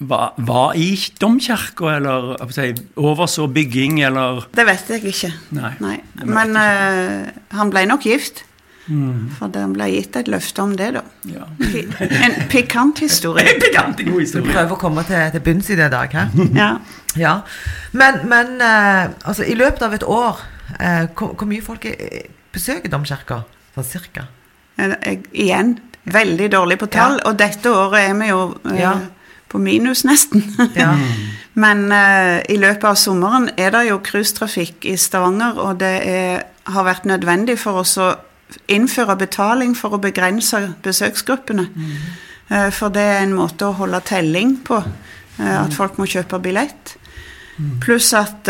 var, 0.00 0.32
var 0.36 0.76
i 0.80 0.94
domkirka, 1.20 1.96
eller 1.96 2.36
si, 2.54 2.70
overså 2.96 3.46
bygging, 3.52 4.00
eller 4.08 4.46
Det 4.54 4.64
vet 4.66 4.94
jeg 4.94 5.04
ikke. 5.12 5.32
Nei. 5.56 5.74
Nei. 5.82 5.96
Men 6.24 6.54
ikke. 6.56 7.34
Uh, 7.34 7.58
han 7.58 7.72
ble 7.74 7.84
nok 7.90 8.06
gift. 8.08 8.44
For 9.38 9.52
det 9.54 9.62
ble 9.70 9.86
gitt 9.92 10.16
et 10.18 10.28
løfte 10.32 10.62
om 10.64 10.72
det, 10.74 10.88
da. 10.96 11.02
ja. 11.30 11.44
En 12.24 12.32
pikant 12.50 12.98
historie. 12.98 13.44
en 13.52 13.60
Pikant 13.62 14.00
god 14.02 14.32
Du 14.32 14.40
prøver 14.48 14.72
å 14.74 14.78
komme 14.80 15.04
til, 15.06 15.20
til 15.34 15.44
bunns 15.46 15.70
i 15.70 15.76
det 15.78 15.86
i 15.90 15.92
dag, 15.92 16.16
hæ? 16.16 16.24
Ja. 16.62 16.70
Ja. 17.18 17.34
Men, 17.92 18.20
men 18.30 18.56
uh, 18.62 19.12
altså, 19.28 19.46
i 19.46 19.54
løpet 19.58 19.84
av 19.86 19.94
et 19.94 20.06
år, 20.06 20.42
uh, 20.80 21.06
hvor, 21.14 21.36
hvor 21.36 21.50
mye 21.50 21.62
folk 21.62 21.86
er, 21.90 22.26
besøker 22.54 22.90
domkirka? 22.90 23.44
Sånn 23.76 23.86
cirka? 23.86 24.26
Jeg, 24.80 25.22
igjen, 25.30 25.76
veldig 26.10 26.50
dårlig 26.50 26.80
på 26.80 26.90
tall, 26.90 27.20
og 27.28 27.38
dette 27.38 27.70
året 27.70 28.08
er 28.08 28.18
vi 28.18 28.32
jo 28.32 28.42
Ja. 28.74 28.96
På 29.50 29.58
minus, 29.58 30.04
nesten. 30.04 30.44
Ja. 30.78 30.94
Men 31.58 31.88
uh, 31.92 32.38
i 32.48 32.56
løpet 32.60 32.86
av 32.92 32.96
sommeren 32.98 33.50
er 33.58 33.72
det 33.74 33.88
jo 33.88 33.98
cruisetrafikk 34.06 34.86
i 34.86 34.94
Stavanger, 35.00 35.58
og 35.58 35.80
det 35.82 35.94
er, 36.06 36.44
har 36.70 36.86
vært 36.86 37.08
nødvendig 37.10 37.58
for 37.58 37.82
oss 37.82 37.96
å 37.98 38.12
innføre 38.70 39.18
betaling 39.18 39.74
for 39.78 39.94
å 39.94 40.02
begrense 40.02 40.58
besøksgruppene. 40.82 41.66
Eh, 42.50 42.70
for 42.74 42.90
det 42.90 43.02
er 43.02 43.20
en 43.22 43.36
måte 43.36 43.68
å 43.68 43.76
holde 43.78 44.00
telling 44.06 44.56
på, 44.66 44.78
uh, 44.78 45.58
at 45.60 45.74
folk 45.74 45.98
må 46.00 46.08
kjøpe 46.10 46.40
billett. 46.42 46.96
Pluss 47.82 48.14
at 48.16 48.48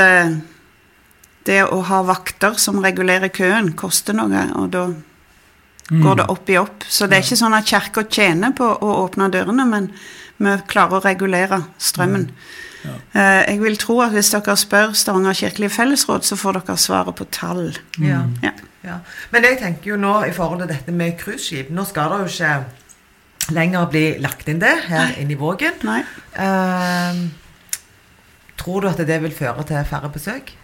det 1.48 1.60
å 1.66 1.80
ha 1.88 1.98
vakter 2.06 2.54
som 2.62 2.78
regulerer 2.84 3.32
køen, 3.34 3.72
koster 3.76 4.14
noe, 4.14 4.44
og 4.60 4.68
da 4.70 4.84
går 5.90 6.20
det 6.20 6.26
opp 6.30 6.50
i 6.50 6.58
opp. 6.60 6.84
Så 6.86 7.08
det 7.08 7.18
er 7.18 7.24
ikke 7.24 7.40
sånn 7.40 7.56
at 7.56 7.66
kirka 7.66 8.04
tjener 8.06 8.54
på 8.56 8.66
å 8.66 8.92
åpne 9.02 9.30
dørene, 9.32 9.66
men 9.66 9.90
vi 10.40 10.56
klarer 10.72 10.98
å 10.98 11.04
regulere 11.04 11.60
strømmen. 11.78 12.30
Eh, 13.12 13.44
Jeg 13.50 13.60
vil 13.60 13.76
tro 13.76 13.98
at 14.00 14.14
hvis 14.16 14.30
dere 14.32 14.56
spør 14.56 14.94
Stavanger 14.96 15.36
kirkelige 15.36 15.74
fellesråd, 15.74 16.24
så 16.24 16.36
får 16.40 16.60
dere 16.60 16.76
svaret 16.80 17.14
på 17.18 17.26
tall. 17.30 17.74
Ja. 18.00 18.22
Ja. 18.42 18.52
Ja. 18.84 18.94
Men 19.30 19.44
jeg 19.44 19.58
tenker 19.60 19.90
jo 19.92 19.96
nå 20.00 20.14
i 20.24 20.32
forhold 20.32 20.62
til 20.62 20.70
dette 20.72 20.92
med 20.96 21.18
cruiseskip 21.20 21.68
Nå 21.76 21.82
skal 21.84 22.14
det 22.14 22.20
jo 22.22 22.30
ikke 22.32 23.52
lenger 23.52 23.90
bli 23.92 24.04
lagt 24.24 24.48
inn 24.48 24.62
det 24.62 24.72
her 24.88 25.12
inne 25.20 25.34
i 25.34 25.36
Vågen. 25.36 25.76
Nei. 25.84 26.00
Eh, 26.32 27.20
tror 28.56 28.80
du 28.80 28.88
at 28.88 29.04
det 29.06 29.20
vil 29.22 29.34
føre 29.36 29.64
til 29.68 29.84
færre 29.90 30.08
besøk? 30.12 30.54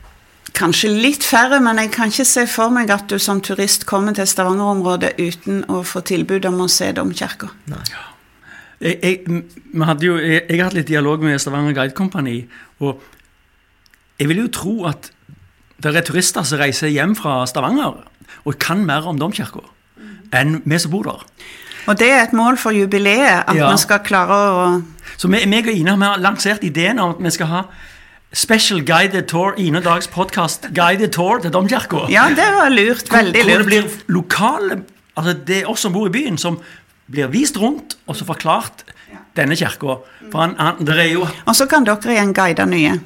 Kanskje 0.57 0.89
litt 0.89 1.25
færre, 1.27 1.59
men 1.61 1.77
jeg 1.83 1.91
kan 1.93 2.09
ikke 2.09 2.25
se 2.25 2.47
for 2.49 2.73
meg 2.73 2.89
at 2.95 3.09
du 3.11 3.19
som 3.21 3.43
turist 3.45 3.85
kommer 3.85 4.15
til 4.17 4.25
Stavanger-området 4.31 5.19
uten 5.21 5.65
å 5.69 5.83
få 5.85 6.01
tilbud 6.01 6.47
om 6.49 6.62
å 6.65 6.69
se 6.73 6.93
domkirka. 6.97 7.51
Nei. 7.69 7.83
Jeg, 8.81 8.99
jeg, 9.03 9.21
jo, 10.05 10.17
jeg, 10.21 10.43
jeg 10.51 10.59
har 10.59 10.67
hatt 10.69 10.77
litt 10.77 10.89
dialog 10.91 11.23
med 11.25 11.39
Stavanger 11.41 11.73
Guide 11.77 11.95
Company, 11.97 12.43
og 12.85 13.01
jeg 14.21 14.29
vil 14.29 14.43
jo 14.45 14.49
tro 14.53 14.75
at 14.91 15.11
det 15.83 15.93
er 15.97 16.05
turister 16.05 16.45
som 16.45 16.61
reiser 16.61 16.89
hjem 16.93 17.15
fra 17.17 17.39
Stavanger 17.49 18.03
og 18.47 18.59
kan 18.61 18.85
mer 18.89 19.07
om 19.09 19.19
domkirka 19.21 19.65
enn 20.37 20.61
vi 20.65 20.79
som 20.83 20.91
bor 20.93 21.07
der. 21.07 21.25
Og 21.87 21.99
det 22.01 22.09
er 22.11 22.25
et 22.25 22.33
mål 22.35 22.57
for 22.59 22.75
jubileet, 22.75 23.45
at 23.47 23.55
Ja. 23.55 23.71
vi 23.71 23.79
skal 23.79 24.01
klare 24.05 24.37
å 24.51 24.83
Så 25.17 25.29
vi, 25.29 25.47
meg 25.47 25.69
og 25.69 25.75
Ina 25.75 25.95
har 25.97 26.19
lansert 26.19 26.65
ideen 26.65 26.99
om 26.99 27.11
at 27.11 27.23
vi 27.23 27.31
skal 27.31 27.47
ha 27.47 27.62
special 28.33 28.83
guided 28.85 29.29
tour, 29.29 29.55
Ina 29.57 29.81
Dags 29.81 30.09
podkast, 30.09 30.67
guided 30.75 31.12
tour 31.12 31.39
til 31.39 31.51
domkirka. 31.51 32.09
Ja, 32.11 32.29
det 32.29 32.49
var 32.53 32.69
lurt. 32.69 33.09
Veldig 33.12 33.45
lurt. 33.45 33.53
Hvor 33.53 33.59
det 33.59 33.67
blir 33.67 33.85
lokale 34.09 34.83
Altså, 35.17 35.33
det 35.47 35.62
er 35.62 35.69
oss 35.71 35.81
som 35.81 35.95
bor 35.95 36.07
i 36.07 36.11
byen, 36.12 36.37
som 36.37 36.59
blir 37.07 37.31
vist 37.33 37.59
rundt 37.61 37.97
og 38.07 38.16
så 38.19 38.27
forklart 38.29 38.85
denne 39.37 39.57
kirka. 39.59 39.99
For 40.31 40.42
han, 40.42 40.57
han, 40.59 40.81
det 40.87 40.97
er 40.99 41.12
jo 41.12 41.27
Og 41.47 41.57
så 41.57 41.66
kan 41.71 41.87
dere 41.87 42.14
igjen 42.14 42.35
guide 42.35 42.66
nye. 42.66 42.97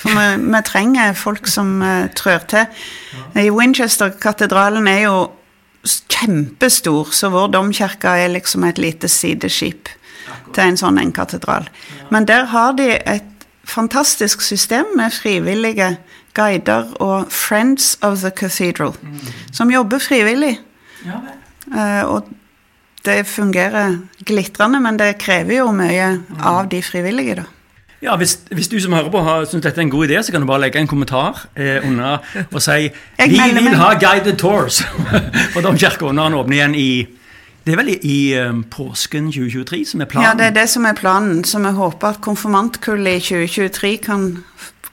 For 0.00 0.16
vi, 0.16 0.28
vi 0.46 0.62
trenger 0.66 1.16
folk 1.18 1.48
som 1.50 1.80
uh, 1.82 2.08
trør 2.16 2.46
til. 2.48 2.84
I 3.36 3.50
Winchester-katedralen 3.52 4.88
er 4.88 5.04
jo 5.04 5.16
kjempestor, 5.84 7.12
så 7.16 7.30
vår 7.32 7.52
domkirke 7.54 8.12
er 8.22 8.32
liksom 8.32 8.64
et 8.68 8.80
lite 8.80 9.08
sideskip 9.08 9.88
til 10.54 10.62
en 10.64 10.78
sånn 10.80 10.98
en 11.00 11.12
katedral. 11.12 11.68
Men 12.12 12.26
der 12.28 12.48
har 12.52 12.74
de 12.76 12.90
et 12.98 13.46
fantastisk 13.64 14.42
system 14.42 14.88
med 14.98 15.14
frivillige 15.14 15.94
guider 16.34 16.90
og 17.00 17.30
Friends 17.32 17.96
of 18.02 18.20
the 18.20 18.30
Cathedral, 18.30 18.96
som 19.52 19.70
jobber 19.70 19.98
frivillig. 20.02 20.58
ja. 21.04 21.20
Eh, 21.70 22.02
og 22.02 22.26
det 23.04 23.26
fungerer 23.26 23.98
glitrende, 24.26 24.80
men 24.80 24.98
det 25.00 25.14
krever 25.18 25.60
jo 25.62 25.70
mye 25.72 26.12
av 26.38 26.68
de 26.68 26.82
frivillige, 26.84 27.40
da. 27.40 27.48
Ja, 28.00 28.14
hvis, 28.16 28.38
hvis 28.48 28.68
du 28.68 28.78
som 28.80 28.94
hører 28.96 29.10
på 29.12 29.20
har 29.20 29.44
synes 29.44 29.60
dette 29.62 29.76
er 29.76 29.84
en 29.84 29.92
god 29.92 30.08
idé, 30.08 30.22
så 30.24 30.32
kan 30.32 30.40
du 30.40 30.48
bare 30.48 30.62
legge 30.62 30.80
en 30.80 30.88
kommentar 30.88 31.42
eh, 31.52 31.84
under 31.84 32.22
og 32.48 32.62
si 32.64 32.88
Vi 33.20 33.40
vil 33.60 33.76
ha 33.76 33.90
guided 34.00 34.38
tours 34.40 34.80
for 35.52 35.60
domkirka 35.60 36.08
når 36.08 36.30
den 36.30 36.38
åpner 36.38 36.56
igjen 36.56 36.74
i 36.80 36.90
Det 37.66 37.74
er 37.74 37.76
vel 37.76 37.90
i, 37.92 37.98
i 38.00 38.38
um, 38.40 38.62
påsken 38.64 39.28
2023 39.28 39.84
som 39.84 40.00
er 40.00 40.08
planen? 40.08 40.28
Ja, 40.30 40.32
det 40.32 40.46
er 40.46 40.62
det 40.62 40.70
som 40.72 40.86
er 40.88 40.96
planen, 40.96 41.44
så 41.44 41.60
vi 41.60 41.74
håper 41.76 42.14
at 42.14 42.22
konfirmantkullet 42.24 43.20
i 43.20 43.20
2023 43.20 43.96
kan 44.00 44.30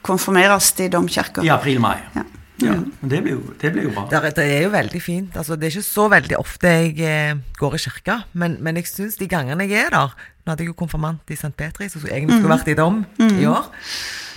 konfirmeres 0.04 0.74
i 0.84 0.90
domkirka. 0.92 1.42
I 1.42 1.48
april-mai. 1.48 1.96
Ja. 2.14 2.26
Ja, 2.62 2.72
men 2.74 3.10
det 3.12 3.20
blir 3.22 3.36
jo, 3.36 3.54
det 3.60 3.72
blir 3.72 3.84
jo 3.86 3.90
bra. 3.94 4.06
Det 4.10 4.18
er, 4.18 4.30
det 4.34 4.44
er 4.56 4.62
jo 4.64 4.70
veldig 4.74 5.02
fint. 5.02 5.36
Altså, 5.38 5.54
det 5.56 5.68
er 5.68 5.76
ikke 5.76 5.86
så 5.86 6.08
veldig 6.10 6.38
ofte 6.38 6.66
jeg 6.74 6.98
eh, 7.06 7.34
går 7.60 7.74
i 7.74 7.78
kirka, 7.84 8.16
men, 8.34 8.56
men 8.60 8.76
jeg 8.80 8.86
syns 8.90 9.16
de 9.20 9.28
gangene 9.30 9.68
jeg 9.68 9.86
er 9.86 9.90
der 9.94 10.14
Nå 10.48 10.52
hadde 10.54 10.64
jeg 10.64 10.70
jo 10.70 10.78
konfirmant 10.80 11.28
i 11.30 11.36
St. 11.36 11.50
Petri, 11.56 11.90
som 11.92 12.00
egentlig 12.08 12.38
skulle 12.38 12.54
vært 12.56 12.68
i 12.72 12.74
dom 12.78 13.02
i 13.20 13.44
år. 13.44 13.66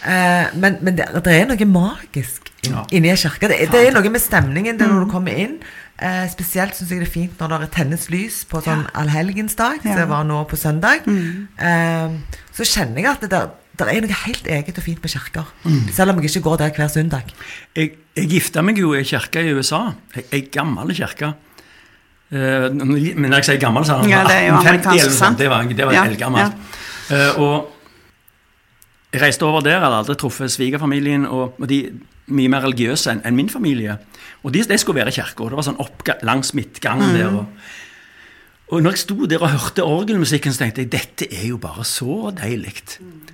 Eh, 0.03 0.49
men 0.59 0.75
men 0.83 0.97
det, 0.97 1.05
det 1.23 1.35
er 1.37 1.45
noe 1.47 1.67
magisk 1.71 2.49
inn, 2.65 2.73
Ja. 2.73 2.83
inni 2.91 3.09
ei 3.09 3.15
kirke. 3.15 3.47
Det, 3.47 3.57
det 3.71 3.79
er 3.87 3.93
noe 3.95 4.09
med 4.11 4.19
stemningen 4.21 4.77
det 4.77 4.89
når 4.91 5.05
du 5.05 5.11
kommer 5.13 5.31
inn. 5.39 5.55
Eh, 6.01 6.25
spesielt 6.33 6.75
syns 6.75 6.91
jeg 6.91 6.99
det 6.99 7.07
er 7.07 7.13
fint 7.13 7.39
når 7.39 7.63
det 7.63 7.71
tennes 7.77 8.09
lys 8.11 8.41
på 8.49 8.59
sånn 8.65 8.83
allhelgensdag, 8.97 9.81
som 9.83 9.91
Ja. 9.93 9.97
det 10.01 10.09
var 10.09 10.23
nå 10.27 10.43
på 10.51 10.57
søndag. 10.59 11.07
Eh, 11.07 12.17
så 12.51 12.67
kjenner 12.67 12.97
jeg 13.05 13.11
at 13.13 13.21
det 13.21 13.29
der, 13.31 13.49
der 13.81 13.91
er 13.91 14.05
noe 14.05 14.17
helt 14.23 14.47
eget 14.47 14.77
og 14.77 14.83
fint 14.85 15.01
med 15.03 15.11
kirker. 15.13 15.49
Selv 15.93 16.13
om 16.13 16.21
jeg 16.21 16.29
ikke 16.31 16.43
går 16.47 16.57
der 16.61 16.73
hver 16.77 16.87
søndag. 16.93 17.31
Jeg, 17.75 17.91
jeg 18.17 18.29
gifta 18.31 18.61
meg 18.65 18.79
jo 18.81 18.93
i 18.95 19.01
ei 19.01 19.07
kirke 19.07 19.43
i 19.47 19.53
USA. 19.57 19.81
Ei, 20.31 20.41
gammel 20.53 20.93
kirke. 20.97 21.33
Eh, 22.31 22.69
men 22.71 23.27
når 23.27 23.41
jeg 23.41 23.49
sier 23.49 23.59
gammel, 23.65 23.83
så 23.87 23.97
er 23.97 24.05
den 24.05 24.13
Ja, 24.13 24.23
det 24.27 24.37
er 24.37 24.47
jo 24.47 24.55
1850 24.61 24.87
eller 24.87 25.03
noe 25.03 25.09
sånt. 25.09 25.19
sant? 25.19 25.37
Det 25.41 25.49
var, 25.51 25.67
det 25.67 25.85
var 25.89 25.97
Ja, 25.97 26.05
eldgammelt. 26.07 26.53
Eh, 27.11 27.41
og 27.43 27.71
jeg 29.11 29.21
reiste 29.25 29.43
over 29.43 29.61
der, 29.65 29.81
hadde 29.83 29.97
aldri 30.05 30.15
truffet 30.15 30.53
svigerfamilien, 30.53 31.25
og, 31.27 31.57
og 31.59 31.67
de 31.67 31.81
mye 32.31 32.47
mer 32.53 32.63
religiøse 32.63 33.11
enn 33.11 33.21
enn 33.27 33.35
min 33.35 33.49
familie. 33.51 33.97
Og 34.45 34.53
de, 34.55 34.61
de 34.63 34.77
skulle 34.79 35.01
være 35.01 35.11
i 35.11 35.17
kirka. 35.17 35.49
Det 35.51 35.57
var 35.59 35.67
sånn 35.67 35.81
oppgang 35.83 36.21
langs 36.23 36.53
midtgangen 36.55 37.17
der. 37.17 37.27
og 37.41 37.45
og 38.71 38.81
når 38.81 38.95
jeg 38.95 39.03
sto 39.03 39.25
der 39.27 39.41
og 39.43 39.51
hørte 39.51 39.83
orgelmusikken, 39.83 40.53
så 40.53 40.63
tenkte 40.63 40.85
jeg 40.85 40.91
dette 40.91 41.27
er 41.27 41.47
jo 41.49 41.57
bare 41.59 41.83
så 41.85 42.31
deilig. 42.37 42.73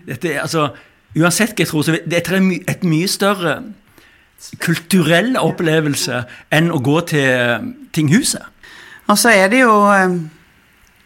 Dette 0.07 0.33
er 0.33 0.41
altså, 0.41 0.71
Uansett 1.17 1.53
hva 1.55 1.63
jeg 1.63 1.69
tror, 1.69 1.85
så 1.85 1.97
dette 2.05 2.33
er 2.35 2.47
et 2.69 2.83
mye 2.85 3.07
større 3.09 3.53
kulturell 4.61 5.37
opplevelse 5.39 6.23
enn 6.53 6.67
å 6.73 6.81
gå 6.83 6.97
til 7.09 7.69
tinghuset. 7.95 8.43
Og 9.07 9.17
så 9.17 9.31
er 9.33 9.47
det 9.49 9.61
jo 9.63 9.71
eh, 9.93 10.17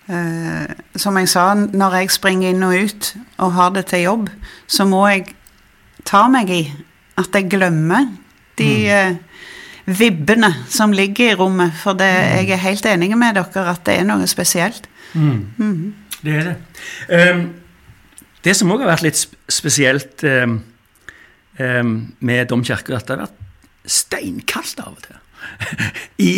eh, 0.10 0.72
Som 0.98 1.20
jeg 1.22 1.30
sa, 1.30 1.54
når 1.54 2.00
jeg 2.00 2.16
springer 2.18 2.50
inn 2.50 2.66
og 2.66 2.74
ut 2.74 3.12
og 3.38 3.54
har 3.56 3.76
det 3.76 3.86
til 3.92 4.08
jobb, 4.08 4.32
så 4.68 4.88
må 4.90 5.06
jeg 5.12 5.36
ta 6.08 6.26
meg 6.34 6.50
i 6.50 6.64
at 7.22 7.30
jeg 7.36 7.52
glemmer 7.52 8.10
de 8.58 8.72
eh, 8.90 9.20
vibbene 9.98 10.52
som 10.72 10.94
ligger 10.96 11.32
i 11.32 11.38
rommet. 11.40 11.76
For 11.82 11.98
det, 11.98 12.10
jeg 12.10 12.52
er 12.56 12.64
helt 12.66 12.88
enig 12.90 13.12
med 13.18 13.38
dere 13.40 13.66
at 13.74 13.84
det 13.88 14.00
er 14.00 14.08
noe 14.08 14.28
spesielt. 14.30 14.88
Det 16.22 16.36
er 16.38 16.52
det. 16.52 16.58
Um, 17.10 17.48
det 18.46 18.56
som 18.58 18.72
òg 18.74 18.84
har 18.84 18.94
vært 18.94 19.06
litt 19.06 19.20
spesielt 19.52 20.24
um, 20.26 20.60
um, 21.60 21.96
med 22.20 22.50
Domkirka, 22.50 22.98
at 22.98 23.10
det 23.10 23.18
har 23.18 23.26
vært 23.28 23.92
steinkaldt 24.02 24.82
av 24.84 24.96
og 24.96 25.04
til. 25.06 25.18
I, 26.22 26.32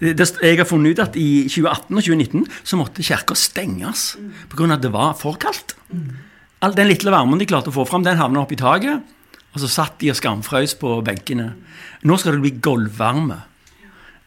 det, 0.00 0.26
jeg 0.42 0.58
har 0.60 0.68
funnet 0.68 0.92
ut 0.92 1.04
at 1.06 1.16
i 1.16 1.46
2018 1.48 1.96
og 1.96 2.02
2019 2.04 2.44
så 2.60 2.76
måtte 2.76 3.04
kirka 3.04 3.36
stenges 3.38 4.10
pga. 4.52 4.68
at 4.74 4.84
det 4.84 4.92
var 4.92 5.14
for 5.20 5.40
kaldt. 5.40 5.76
All 6.60 6.76
den 6.76 6.90
lille 6.90 7.12
varmen 7.12 7.40
de 7.40 7.48
klarte 7.48 7.72
å 7.72 7.76
få 7.76 7.86
fram, 7.88 8.04
den 8.04 8.20
havna 8.20 8.42
oppi 8.44 8.58
taket. 8.60 9.00
Og 9.54 9.62
så 9.62 9.70
satt 9.70 9.98
de 10.00 10.10
og 10.12 10.18
skamfrøs 10.18 10.76
på 10.78 11.00
benkene. 11.06 11.52
Nå 12.06 12.18
skal 12.20 12.36
det 12.36 12.44
bli 12.44 12.52
gulvvarme. 12.62 13.40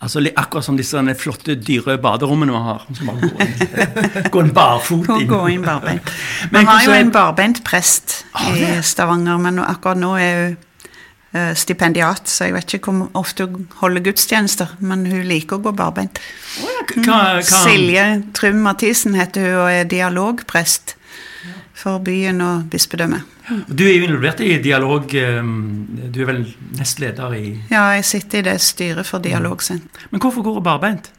Altså 0.04 0.20
Akkurat 0.36 0.66
som 0.66 0.76
disse 0.76 1.00
flotte, 1.16 1.56
dyre 1.56 1.96
baderommene 1.98 2.52
vi 2.52 2.62
har. 2.66 2.84
Som 2.98 3.08
bare 3.08 3.30
går 3.30 3.46
inn, 3.46 4.28
gå 4.34 4.42
en 4.42 4.52
barfot 4.54 5.08
inn. 5.16 5.28
gå 5.30 5.40
inn 5.54 5.64
barbeint. 5.64 6.12
Vi 6.52 6.64
har 6.68 6.84
jo 6.84 6.98
en 6.98 7.14
barbeint 7.14 7.64
prest 7.64 8.26
i? 8.52 8.68
Stavanger, 8.84 9.40
men 9.40 9.64
akkurat 9.64 10.02
nå 10.02 10.12
er 10.20 10.42
hun 10.42 10.58
eh, 11.40 11.54
stipendiat, 11.56 12.28
så 12.28 12.50
jeg 12.50 12.58
vet 12.58 12.76
ikke 12.76 12.92
hvor 12.92 13.16
ofte 13.24 13.48
hun 13.48 13.70
holder 13.80 14.04
gudstjenester, 14.10 14.76
men 14.84 15.06
hun 15.08 15.24
liker 15.30 15.62
å 15.62 15.64
gå 15.70 15.76
barbeint. 15.78 16.20
Hva, 16.98 17.40
Silje 17.48 18.26
Trym 18.36 18.60
Mathisen 18.66 19.16
heter 19.16 19.48
hun 19.48 19.62
og 19.62 19.72
er 19.72 19.88
dialogprest 19.88 20.98
for 21.74 22.00
byen 22.06 22.42
og 22.42 22.68
bispedømmet. 22.72 23.22
Du 23.68 23.84
er 23.84 23.96
jo 23.98 24.04
involvert 24.08 24.40
i 24.46 24.58
dialog. 24.62 25.16
ehm, 25.16 26.12
Du 26.14 26.22
er 26.22 26.26
vel 26.26 26.56
nestleder 26.78 27.34
i 27.34 27.60
Ja, 27.72 27.88
jeg 27.98 28.06
sitter 28.06 28.40
i 28.40 28.42
det 28.42 28.62
styret 28.62 29.06
for 29.06 29.20
dialog 29.20 29.62
sin. 29.64 29.82
Men 30.12 30.22
hvorfor 30.22 30.44
går 30.44 30.54
hun 30.54 30.64
barbeint? 30.64 31.12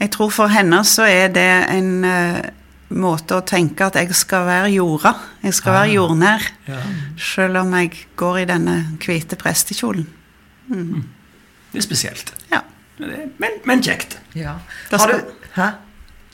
Jeg 0.00 0.10
tror 0.10 0.30
for 0.30 0.46
henne 0.46 0.84
så 0.84 1.02
er 1.08 1.28
det 1.28 1.48
en 1.70 2.04
uh, 2.04 2.40
måte 2.90 3.38
å 3.38 3.44
tenke 3.46 3.86
at 3.86 3.96
jeg 3.96 4.14
skal 4.14 4.46
være 4.46 4.70
jorda. 4.74 5.14
Jeg 5.42 5.54
skal 5.54 5.72
være 5.72 5.92
jordnær. 5.94 6.44
Ja. 6.68 6.80
Selv 7.18 7.56
om 7.58 7.72
jeg 7.74 8.06
går 8.16 8.38
i 8.38 8.44
denne 8.44 8.76
hvite 9.02 9.36
prestekjolen. 9.36 10.06
Det 10.68 11.80
er 11.80 11.80
spesielt. 11.80 12.34
Ja. 12.52 12.60
Men, 12.98 13.32
men, 13.38 13.50
men 13.64 13.82
kjekt. 13.82 14.18
Ja. 14.34 14.58
Har 14.92 15.10
du, 15.10 15.32
hæ? 15.56 15.70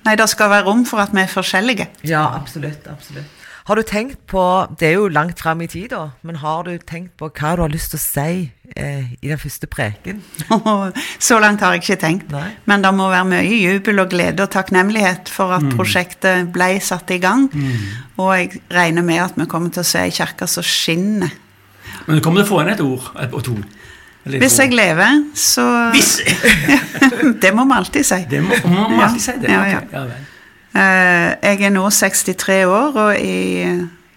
Nei, 0.06 0.16
det 0.16 0.28
skal 0.32 0.50
være 0.52 0.66
rom 0.68 0.86
for 0.88 1.02
at 1.02 1.12
vi 1.12 1.22
er 1.22 1.30
forskjellige. 1.30 1.88
Ja, 2.08 2.24
absolutt. 2.38 2.86
absolutt. 2.88 3.36
Har 3.70 3.76
du 3.76 3.82
tenkt 3.86 4.18
på 4.26 4.42
Det 4.80 4.88
er 4.88 4.94
jo 4.96 5.08
langt 5.08 5.38
fram 5.38 5.60
i 5.60 5.66
tid, 5.70 5.90
da. 5.92 6.08
Men 6.26 6.40
har 6.42 6.64
du 6.66 6.72
tenkt 6.78 7.12
på 7.20 7.28
hva 7.28 7.52
du 7.54 7.62
har 7.62 7.70
lyst 7.70 7.92
til 7.92 8.00
å 8.00 8.02
si 8.02 8.32
eh, 8.74 9.12
i 9.20 9.28
den 9.28 9.38
første 9.38 9.68
preken? 9.70 10.22
Så 11.28 11.38
langt 11.38 11.60
har 11.62 11.76
jeg 11.76 11.84
ikke 11.84 12.00
tenkt. 12.00 12.32
Nei. 12.32 12.48
Men 12.66 12.82
det 12.82 12.90
må 12.96 13.10
være 13.12 13.28
mye 13.30 13.60
jubel 13.60 14.02
og 14.02 14.10
glede 14.10 14.42
og 14.42 14.50
takknemlighet 14.56 15.30
for 15.30 15.54
at 15.54 15.68
prosjektet 15.76 16.50
ble 16.54 16.72
satt 16.82 17.12
i 17.14 17.20
gang. 17.22 17.46
Og 18.16 18.32
jeg 18.34 18.64
regner 18.74 19.06
med 19.06 19.22
at 19.28 19.38
vi 19.38 19.46
kommer 19.46 19.70
til 19.70 19.84
å 19.84 19.90
se 19.92 20.02
ei 20.02 20.16
kirke 20.18 20.48
som 20.50 20.66
skinner. 20.66 21.30
Men 22.08 22.16
du 22.18 22.24
kommer 22.24 22.42
til 22.42 22.48
å 22.48 22.52
få 22.56 22.64
inn 22.64 22.72
et 22.74 22.82
ord 22.82 23.12
og 23.28 23.42
to. 23.44 23.58
Eller 24.30 24.42
Hvis 24.46 24.58
jeg 24.58 24.72
lever, 24.74 25.20
så 25.34 25.64
Hvis! 25.94 26.10
Det 27.42 27.50
må 27.56 27.64
vi 27.68 27.72
alltid 27.76 28.04
si. 28.06 28.20
Det 28.30 28.42
må 28.44 28.54
må 28.64 28.88
man 28.88 28.98
Ja. 28.98 29.06
alltid 29.08 29.20
si. 29.26 29.32
det. 29.42 29.50
Ja, 29.50 29.60
ok. 29.60 29.84
Okay. 29.94 29.98
Ja. 29.98 30.26
Eh, 30.80 31.36
jeg 31.42 31.62
er 31.66 31.70
nå 31.74 31.88
63 31.90 32.64
år, 32.66 32.96
og 32.96 33.16
i 33.18 33.66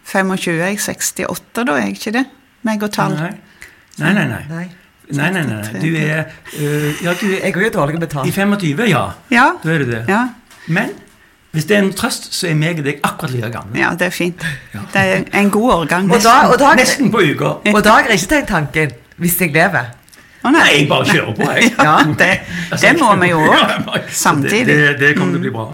25 0.06 0.60
er 0.62 0.68
jeg 0.68 0.80
68, 0.80 1.66
da 1.66 1.72
er 1.74 1.86
jeg 1.88 1.98
ikke 1.98 2.12
det? 2.20 2.26
Meg 2.64 2.84
og 2.86 2.92
tall. 2.94 3.16
Nei. 3.18 3.32
Nei, 4.00 4.14
nei, 4.14 4.26
nei. 4.30 4.44
Nei. 4.50 4.68
Nei, 5.14 5.30
nei, 5.36 5.42
nei. 5.44 5.62
nei. 5.74 5.82
Du 5.82 5.96
er 6.00 6.24
øh, 6.60 7.04
Ja, 7.04 7.14
du 7.14 7.26
er 7.28 7.40
Jeg 7.44 7.56
er 7.58 7.64
jo 7.66 7.70
dårlig 7.74 8.00
med 8.00 8.08
tall. 8.08 8.28
i 8.28 8.32
25, 8.32 8.86
ja. 8.90 9.02
Ja. 9.32 9.50
Da 9.64 9.70
er 9.74 9.78
du 9.84 9.92
det. 9.92 10.06
Ja, 10.08 10.28
Men 10.68 10.90
hvis 11.52 11.66
det 11.70 11.76
er 11.78 11.82
en 11.84 11.92
trøst, 11.94 12.30
så 12.34 12.48
er 12.50 12.56
meg 12.56 12.80
og 12.80 12.86
deg 12.86 13.00
akkurat 13.04 13.32
like 13.32 13.50
gamle. 13.52 13.78
ja, 13.80 13.90
det 14.00 14.08
er 14.08 14.10
fint. 14.10 14.40
Det 14.74 15.02
er 15.02 15.24
en 15.34 15.50
god 15.52 15.74
årgang. 15.74 16.08
Og 16.12 16.24
da, 16.24 16.48
og 16.54 16.56
da, 16.60 16.72
Nesten 16.76 17.12
på 17.12 17.20
uka. 17.22 17.52
og 17.74 17.84
da 17.84 17.90
har 17.90 18.08
jeg 18.10 18.22
ikke 18.22 18.30
tenkt 18.36 18.48
tanken 18.48 18.92
hvis 19.18 19.36
jeg 19.42 19.52
lever. 19.54 19.92
Å 20.44 20.52
Nei, 20.52 20.60
nei. 20.60 20.72
jeg 20.76 20.88
bare 20.90 21.06
kjører 21.08 21.36
på, 21.38 21.46
jeg. 21.56 21.72
Ja, 21.88 21.96
det, 22.20 22.32
det 22.82 22.94
må 23.00 23.14
vi 23.22 23.30
jo 23.32 23.40
òg. 23.54 24.12
Samtidig. 24.12 24.66
Det, 24.68 24.76
det, 24.76 24.94
det 25.00 25.14
kommer 25.16 25.38
til 25.38 25.40
å 25.40 25.46
bli 25.48 25.54
bra. 25.56 25.70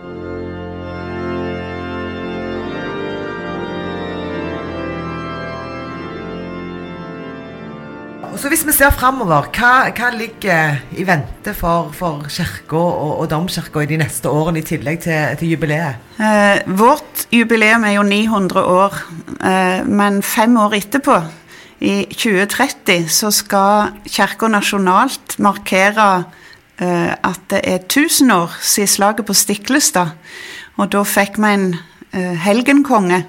Så 8.40 8.48
Hvis 8.48 8.62
vi 8.64 8.72
ser 8.72 8.94
framover, 8.96 9.50
hva, 9.58 9.72
hva 9.92 10.10
ligger 10.16 10.78
i 10.96 11.04
vente 11.04 11.52
for, 11.58 11.90
for 11.96 12.28
kirka 12.32 12.78
og, 12.80 13.18
og 13.24 13.26
domkirka 13.32 13.82
i 13.84 13.90
de 13.90 13.98
neste 14.00 14.32
årene, 14.32 14.62
i 14.62 14.68
tillegg 14.70 15.02
til, 15.04 15.34
til 15.42 15.52
jubileet? 15.56 16.00
Eh, 16.24 16.62
vårt 16.80 17.26
jubileum 17.36 17.84
er 17.90 17.98
jo 17.98 18.06
900 18.08 18.64
år, 18.64 18.96
eh, 19.44 19.82
men 19.92 20.22
fem 20.24 20.56
år 20.62 20.78
etterpå, 20.78 21.18
i 21.80 22.04
2030, 22.12 23.08
så 23.08 23.32
skal 23.32 23.94
Kirka 24.10 24.50
nasjonalt 24.52 25.38
markere 25.40 26.10
eh, 26.80 27.12
at 27.16 27.46
det 27.52 27.62
er 27.64 27.84
1000 27.86 28.32
år 28.36 28.56
siden 28.62 28.88
slaget 28.88 29.26
på 29.26 29.34
Stiklestad. 29.34 30.16
Og 30.80 30.92
da 30.92 31.04
fikk 31.08 31.40
vi 31.40 31.54
en 31.56 31.70
eh, 32.12 32.36
helgenkonge 32.44 33.24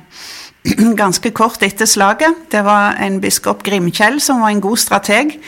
ganske 1.02 1.30
kort 1.30 1.62
etter 1.62 1.86
slaget. 1.86 2.48
Det 2.50 2.64
var 2.66 2.98
en 3.02 3.20
biskop 3.22 3.62
Grimkjell 3.66 4.20
som 4.20 4.42
var 4.42 4.54
en 4.54 4.64
god 4.64 4.82
strateg. 4.82 5.38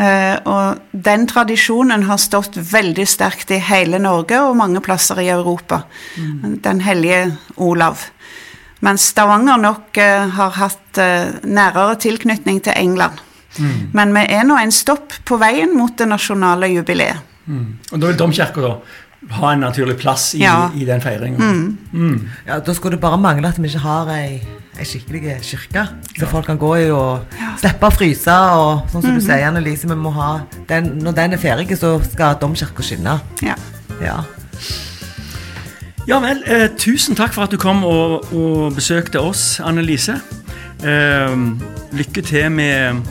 Eh, 0.00 0.36
og 0.48 0.82
den 0.90 1.28
tradisjonen 1.30 2.06
har 2.08 2.18
stått 2.20 2.56
veldig 2.56 3.06
sterkt 3.06 3.52
i 3.54 3.60
hele 3.62 4.00
Norge 4.02 4.40
og 4.42 4.56
mange 4.58 4.82
plasser 4.84 5.20
i 5.22 5.30
Europa. 5.30 5.84
Den 6.64 6.80
hellige 6.82 7.36
Olav. 7.56 8.08
Mens 8.82 9.04
Stavanger 9.12 9.60
nok 9.62 9.98
eh, 10.02 10.28
har 10.36 10.50
hatt 10.58 10.98
eh, 10.98 11.30
nærere 11.46 11.94
tilknytning 12.02 12.60
til 12.66 12.74
England. 12.76 13.20
Men 13.92 14.14
vi 14.16 14.22
er 14.32 14.46
nå 14.48 14.56
en 14.56 14.70
stopp 14.72 15.12
på 15.28 15.36
veien 15.38 15.74
mot 15.76 15.92
det 16.00 16.06
nasjonale 16.08 16.70
jubileet. 16.72 17.18
Og 17.92 17.98
da 18.00 18.06
vil 18.08 18.16
domkirka 18.16 18.62
da 18.64 18.70
ha 19.36 19.50
en 19.54 19.60
naturlig 19.62 19.98
plass 20.00 20.32
i, 20.34 20.40
Ja. 20.42 20.70
i 20.74 20.84
den 20.88 21.00
feiringen. 21.04 21.76
Ja, 22.46 22.58
Da 22.60 22.72
skulle 22.74 22.96
det 22.96 23.00
bare 23.04 23.18
mangle 23.20 23.48
at 23.52 23.58
vi 23.60 23.68
ikke 23.68 23.78
har 23.84 24.08
ei, 24.16 24.40
ei 24.78 24.84
skikkelig 24.88 25.36
kirke. 25.44 25.84
Så 26.18 26.26
folk 26.26 26.46
kan 26.46 26.58
gå 26.58 26.72
i 26.80 26.90
og 26.90 27.26
slippe 27.60 27.86
å 27.86 27.92
fryse. 27.94 28.32
Og 28.56 28.88
sånn 28.90 29.02
som 29.04 29.14
du 29.14 29.20
sier, 29.20 29.44
Annelise, 29.46 29.86
vi 29.86 29.94
må 30.00 30.10
ha 30.16 30.40
den, 30.66 30.98
når 31.04 31.12
den 31.20 31.32
er 31.34 31.42
ferdig, 31.44 31.76
så 31.78 32.00
skal 32.10 32.34
domkirka 32.40 32.82
skinne. 32.82 33.20
Ja. 33.42 33.54
Ja. 34.02 34.22
Ja 36.06 36.18
vel, 36.20 36.42
eh, 36.46 36.66
tusen 36.78 37.14
takk 37.18 37.32
for 37.36 37.46
at 37.46 37.52
du 37.54 37.58
kom 37.62 37.84
og, 37.86 38.26
og 38.34 38.74
besøkte 38.76 39.20
oss, 39.22 39.60
Annelise. 39.62 40.18
Eh, 40.82 41.36
lykke 41.94 42.24
til 42.26 42.48
med 42.50 43.02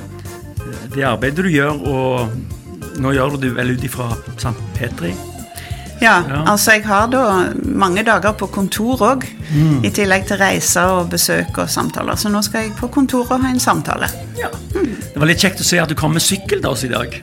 eh, 0.59 0.87
det 0.95 1.05
arbeidet 1.07 1.45
du 1.45 1.51
gjør, 1.53 1.79
og 1.87 2.99
nå 3.01 3.13
gjør 3.15 3.37
du 3.37 3.45
det 3.47 3.53
vel 3.55 3.71
ut 3.77 3.85
ifra 3.87 4.09
St. 4.37 4.55
Petri. 4.77 5.13
Ja, 6.01 6.23
Ja. 6.25 6.39
altså 6.49 6.71
jeg 6.73 6.83
har 6.89 7.07
da 7.13 7.21
mange 7.61 8.01
dager 8.03 8.33
på 8.33 8.47
kontor 8.49 9.03
òg, 9.05 9.25
i 9.85 9.89
tillegg 9.93 10.25
til 10.27 10.39
reiser 10.41 10.89
og 10.97 11.11
besøk 11.11 11.59
og 11.61 11.69
samtaler. 11.69 12.17
Så 12.17 12.31
nå 12.33 12.41
skal 12.43 12.63
jeg 12.65 12.73
på 12.79 12.87
kontoret 12.89 13.31
og 13.35 13.43
ha 13.45 13.51
en 13.53 13.59
samtale. 13.61 14.09
Ja. 14.39 14.49
Det 14.73 15.19
var 15.19 15.29
litt 15.29 15.43
kjekt 15.43 15.61
å 15.61 15.67
se 15.67 15.77
at 15.79 15.89
du 15.91 15.95
kom 15.95 16.13
med 16.17 16.23
sykkel 16.25 16.57
til 16.63 16.69
oss 16.71 16.83
i 16.87 16.89
dag. 16.89 17.19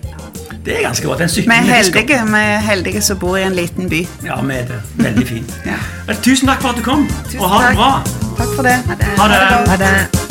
Det 0.69 0.77
er 0.79 0.83
ganske 0.83 1.07
godt. 1.07 1.21
En 1.21 1.29
Vi 1.37 1.45
er 1.47 1.53
heldige, 1.53 2.27
vi 2.27 2.37
er 2.37 2.59
heldige 2.59 3.03
som 3.03 3.19
bor 3.19 3.37
i 3.37 3.43
en 3.43 3.55
liten 3.55 3.89
by. 3.89 4.07
Ja, 4.25 4.41
vi 4.43 4.55
er 4.55 4.65
det. 4.65 4.83
Veldig 4.95 5.29
fint. 5.29 5.61
Ja. 5.67 6.15
Tusen 6.23 6.49
takk 6.49 6.61
for 6.61 6.69
at 6.69 6.77
du 6.77 6.83
kom, 6.83 7.09
Tusen 7.25 7.41
og 7.41 7.51
ha 7.51 7.69
det 7.69 7.77
bra. 7.77 7.91
Takk 8.37 8.57
for 8.57 8.63
det. 8.63 8.77
Ha 9.19 9.29
det. 9.29 9.69
Ha 9.69 9.77
det. 9.77 10.28